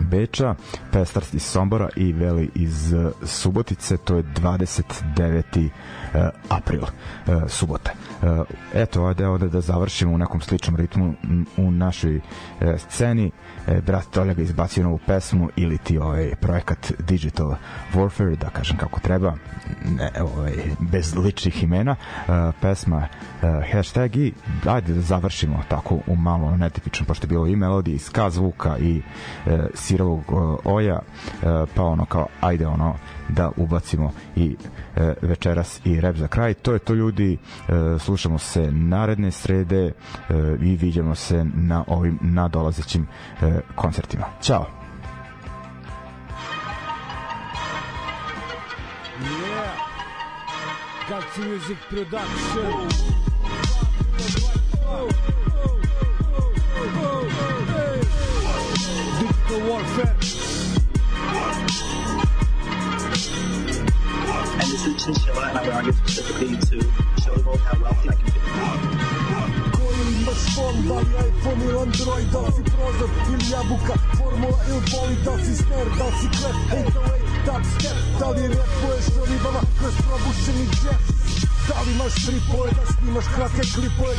Beča, 0.00 0.54
Pestars 0.92 1.34
iz 1.34 1.42
Sombora 1.42 1.88
i 1.96 2.12
Veli 2.12 2.50
iz 2.54 2.94
Subotice, 3.22 3.96
to 3.96 4.16
je 4.16 4.22
29. 4.22 5.68
Uh, 6.16 6.28
april, 6.48 6.82
uh, 6.82 7.42
subota. 7.48 7.90
Eto, 8.74 9.02
ovde, 9.02 9.26
ovde 9.26 9.48
da 9.48 9.60
završimo 9.60 10.14
u 10.14 10.18
nekom 10.18 10.40
sličnom 10.40 10.76
ritmu 10.76 11.14
u 11.56 11.70
našoj 11.70 12.20
sceni. 12.88 13.30
Brat 13.86 14.06
Tolja 14.10 14.34
ga 14.34 14.42
izbacio 14.42 14.84
novu 14.84 14.98
pesmu 15.06 15.48
ili 15.56 15.78
ti 15.78 15.98
ovaj 15.98 16.34
projekat 16.40 16.92
Digital 16.98 17.54
Warfare, 17.94 18.36
da 18.36 18.50
kažem 18.50 18.76
kako 18.76 19.00
treba, 19.00 19.34
ne, 19.84 20.10
ovaj, 20.22 20.52
bez 20.80 21.14
ličnih 21.16 21.62
imena. 21.62 21.96
Pesma 22.60 23.08
hashtag 23.72 24.16
i 24.16 24.32
ajde 24.66 24.92
da 24.92 25.00
završimo 25.00 25.62
tako 25.68 25.98
u 26.06 26.16
malo 26.16 26.56
netipično, 26.56 27.06
pošto 27.06 27.24
je 27.24 27.28
bilo 27.28 27.46
i 27.46 27.56
melodija 27.56 27.94
i 27.94 27.98
ska 27.98 28.30
zvuka 28.30 28.78
i 28.78 29.02
sirovog 29.74 30.22
oja, 30.64 31.00
pa 31.74 31.82
ono 31.82 32.04
kao 32.04 32.26
ajde 32.40 32.66
ono 32.66 32.94
da 33.28 33.50
ubacimo 33.56 34.12
i 34.36 34.56
e, 34.96 35.14
večeras 35.22 35.80
i 35.84 36.00
rep 36.00 36.16
za 36.16 36.28
kraj. 36.28 36.54
To 36.54 36.72
je 36.72 36.78
to 36.78 36.94
ljudi, 36.94 37.32
e, 37.34 37.98
slušamo 37.98 38.38
se 38.38 38.72
naredne 38.72 39.30
srede 39.30 39.84
e, 39.86 39.92
i 40.60 40.76
vidimo 40.76 41.14
se 41.14 41.44
na 41.54 41.84
ovim 41.86 42.18
nadolazećim 42.22 43.06
e, 43.42 43.60
koncertima. 43.74 44.26
Ćao! 44.42 44.66
Yeah. 49.20 49.55
Got 51.08 51.38
music 51.38 51.76
production. 51.88 52.88
Digital 59.20 59.60
warfare. 59.68 60.16
And 64.50 64.70
this 64.72 64.86
is 64.86 65.04
chinchilla, 65.04 65.48
and 65.48 65.58
I 65.58 65.70
argue 65.70 65.92
specifically 65.92 66.56
to 66.56 66.80
show 67.22 67.34
the 67.36 67.42
world 67.46 67.60
how 67.60 67.80
wealthy 67.80 68.08
I 68.08 68.14
can 68.14 68.24
be. 68.24 68.36
iPhone 70.66 71.62
ili 71.62 71.78
Android, 71.78 72.26
da 72.32 72.52
si 72.52 72.62
prozor 72.62 73.10
ili 73.28 73.50
jabuka, 73.50 73.94
formula 74.18 74.58
ili 74.68 74.80
boli, 74.90 75.16
da 75.24 75.44
si 75.44 75.56
snare, 75.56 75.90
da 75.98 76.10
si 76.20 76.28
klep, 76.28 76.56
808, 77.46 77.54
dubstep, 77.54 77.96
da 78.20 78.28
li 78.30 78.42
repuješ 78.48 79.06
o 79.20 79.24
ribama 79.24 79.60
kroz 79.78 79.94
probušeni 80.06 80.66
jazz, 80.82 81.16
Da 81.68 81.80
li 81.80 81.92
imaš 81.92 82.14
tripove 82.26 82.70
da 82.78 82.84
snimaš 82.92 83.24
kratke 83.34 83.62
klipove 83.74 84.14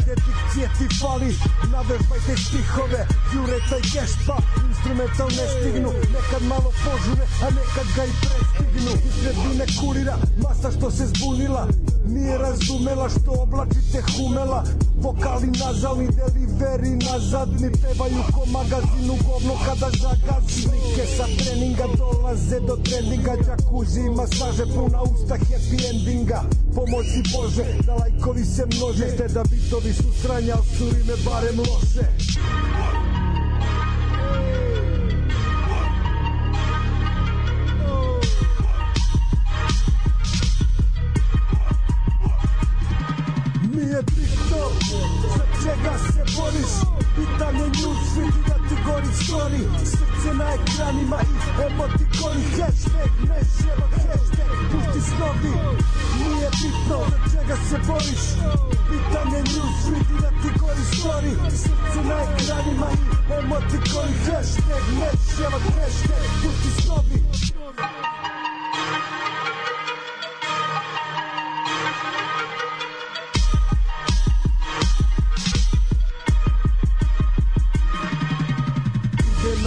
Gde 0.51 0.65
ti 0.77 0.85
fali? 0.99 1.31
Navežbajte 1.71 2.33
stihove 2.45 3.01
Jure 3.33 3.57
taj 3.69 3.81
gešpa 3.93 4.37
Instrumental 4.69 5.29
ne 5.37 5.45
stignu. 5.53 5.91
Nekad 6.15 6.43
malo 6.53 6.69
požure 6.83 7.25
A 7.45 7.47
nekad 7.59 7.87
ga 7.95 8.03
i 8.05 8.13
prestignu. 8.21 8.91
Ispred 9.09 9.35
bine 9.43 9.65
kurira 9.79 10.15
Masa 10.43 10.69
što 10.77 10.91
se 10.91 11.07
zbunila 11.07 11.67
Nije 12.07 12.37
razumela 12.37 13.09
što 13.09 13.31
oblačite 13.41 14.01
humela. 14.13 14.63
Vokali 15.01 15.47
nazalni 15.47 16.07
deliveri 16.07 16.89
nazadni 16.89 17.69
Pevaju 17.81 18.23
ko 18.33 18.45
magazinu 18.45 19.15
govno 19.27 19.53
kada 19.65 19.89
zagazi 20.01 20.61
Slike 20.61 21.05
sa 21.17 21.25
treninga 21.37 21.85
dolaze 21.97 22.59
do 22.59 22.75
trendinga 22.75 23.31
Jacuzzi 23.47 24.01
i 24.01 24.15
masaže 24.15 24.65
puna 24.75 25.01
usta 25.01 25.35
happy 25.35 25.77
endinga. 25.89 26.41
Pomozi 26.75 27.21
Bože 27.33 27.65
da 27.85 27.93
lajkovi 27.93 28.45
se 28.45 28.65
množe. 28.65 29.17
Te 29.17 29.27
da 29.27 29.43
bitovi 29.43 29.93
su 29.93 30.11
sranja, 30.21 30.53
al 30.55 30.63
su 30.77 30.85
rime 30.89 31.15
barem 31.25 31.59
loše 31.59 32.05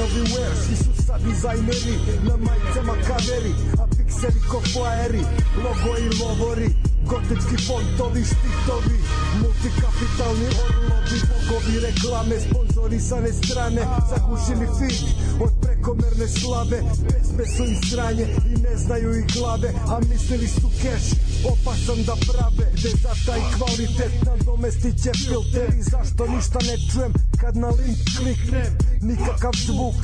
novi 0.00 0.22
wear 0.32 0.52
Svi 0.64 0.76
su 0.76 1.02
sad 1.06 1.20
dizajneri 1.22 1.94
Na 2.28 2.36
majicama 2.36 2.94
kaveri 3.06 3.54
A 3.82 3.84
pikseli 3.96 4.40
ko 4.50 4.60
foaeri 4.72 5.22
Logo 5.64 5.92
i 6.04 6.08
lovori 6.20 6.68
Gotički 7.10 7.56
fontovi, 7.66 8.22
štitovi 8.24 8.98
Multikapitalni 9.40 10.48
orlovi 10.64 11.18
Bogovi 11.30 11.74
reklame 11.86 12.36
Sponzorisane 12.40 13.32
strane 13.32 13.82
Zagušili 14.10 14.66
feed 14.78 15.00
Od 15.44 15.52
prekomerne 15.62 16.28
slave 16.28 16.78
Pesme 17.08 17.44
su 17.56 17.62
im 17.64 17.76
sranje 17.90 18.26
I 18.50 18.52
ne 18.64 18.76
znaju 18.76 19.18
ih 19.18 19.26
glave 19.34 19.70
A 19.92 20.00
mislili 20.10 20.48
su 20.48 20.68
keš 20.82 21.04
Opasan 21.52 22.00
da 22.08 22.16
prave 22.28 22.66
Gde 22.76 22.90
za 23.02 23.12
taj 23.26 23.40
kvalitet 23.56 24.12
Nadomestit 24.60 25.02
će 25.02 25.10
filter. 25.26 25.68
I 25.78 25.82
zašto 25.82 26.26
ništa 26.26 26.58
ne 26.68 26.76
čujem 26.92 27.12
Kad 27.40 27.56
na 27.56 27.68
link 27.68 27.98
kliknem? 28.16 28.72
Nikakav 29.00 29.52
zvuk 29.66 30.00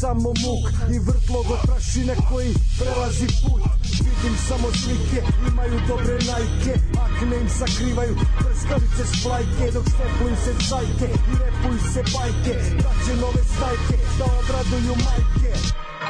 samo 0.00 0.30
muk 0.44 0.64
i 0.94 0.98
vrtlog 1.06 1.46
od 1.54 1.60
prašine 1.66 2.14
koji 2.30 2.50
prelazi 2.78 3.28
put. 3.42 3.62
Vidim 4.06 4.34
samo 4.48 4.68
slike, 4.80 5.20
imaju 5.48 5.78
dobre 5.88 6.14
najke. 6.32 6.72
Akne 7.04 7.36
im 7.42 7.48
sakrivaju 7.58 8.14
prskalice 8.38 9.04
splajke 9.12 9.66
Dok 9.74 9.86
štepuju 9.92 10.36
se 10.44 10.52
cajke 10.68 11.08
i 11.30 11.34
repuju 11.42 11.80
se 11.92 12.02
bajke. 12.14 12.54
Daće 12.82 13.12
nove 13.22 13.42
stajke 13.52 13.96
da 14.18 14.24
obraduju 14.40 14.94
majke. 15.06 15.52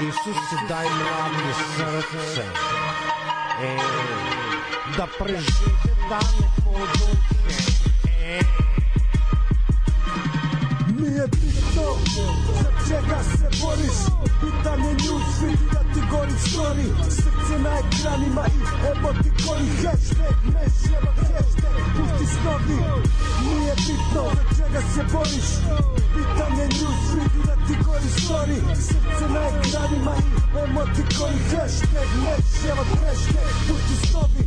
Isuse 0.09 0.59
daj 0.69 0.87
mladi 0.99 1.51
srce. 1.77 2.45
Ej, 3.63 3.79
da 4.97 5.07
prežive 5.19 5.71
dane 6.11 6.47
Ej, 6.77 7.36
Nije 10.99 11.27
bitno 11.27 11.87
za 12.63 12.71
čega 12.89 13.19
se 13.37 13.49
boriš? 13.63 13.99
Pitanje 14.41 14.91
news 15.03 15.29
vidi 15.43 15.67
da 15.73 15.81
ti 15.93 16.01
gori 16.11 16.37
story. 16.49 16.87
Srce 17.11 17.59
na 17.65 17.71
ekranima 17.83 18.45
i 18.47 18.61
evo 18.91 19.13
ti 19.23 19.31
gori 19.45 19.69
hashtag. 19.83 20.37
Ne 20.55 20.65
ševa 20.81 21.13
hashtag 21.21 21.77
pusti 21.97 22.27
snovi. 22.35 22.79
Nije 23.45 23.75
bitno 23.87 24.23
za 24.37 24.45
čega 24.57 24.81
se 24.95 25.03
boriš? 25.13 25.49
Pitanje 26.15 26.65
news 26.79 27.05
vidi 27.15 27.41
da 27.47 27.55
ti 27.67 27.75
gori 27.87 28.11
story. 28.21 28.59
Srce 28.87 29.25
na 29.35 29.43
ekranima 29.49 30.15
i 30.21 30.59
evo 30.65 30.83
ti 30.95 31.03
gori 31.19 31.41
hashtag. 31.51 32.09
Ne 32.25 32.37
ševa 32.61 32.85
hashtag 32.85 33.51
pusti 33.67 34.07
snovi 34.07 34.43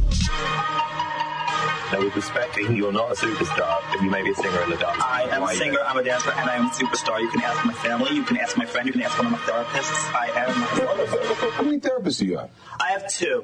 Now, 1.92 2.02
with 2.02 2.16
respect, 2.16 2.56
you're 2.58 2.92
not 2.92 3.12
a 3.12 3.16
superstar, 3.16 3.82
but 3.92 4.02
you 4.04 4.12
may 4.12 4.22
be 4.22 4.30
a 4.30 4.36
singer 4.36 4.62
in 4.62 4.70
the 4.70 4.78
dark. 4.78 5.04
I 5.04 5.24
am 5.24 5.42
a 5.42 5.48
singer, 5.56 5.80
I'm 5.84 5.98
a 5.98 6.04
dancer, 6.04 6.32
and 6.32 6.48
I 6.48 6.56
am 6.56 6.66
a 6.68 6.70
superstar. 6.70 7.20
You 7.20 7.30
can 7.30 7.42
ask 7.42 7.66
my 7.66 7.74
family, 7.74 8.16
you 8.16 8.24
can 8.24 8.38
ask 8.38 8.58
my 8.58 8.66
friend, 8.66 8.86
you 8.86 8.94
can 8.94 9.02
ask 9.02 9.18
one 9.18 9.26
of 9.26 9.32
my 9.32 9.40
therapists. 9.40 10.14
I 10.14 10.28
am. 10.36 11.52
How 11.54 11.64
many 11.64 11.80
therapists 11.80 12.20
do 12.20 12.28
you 12.28 12.38
have? 12.38 12.52
I 12.80 12.92
have 12.92 13.10
two. 13.10 13.44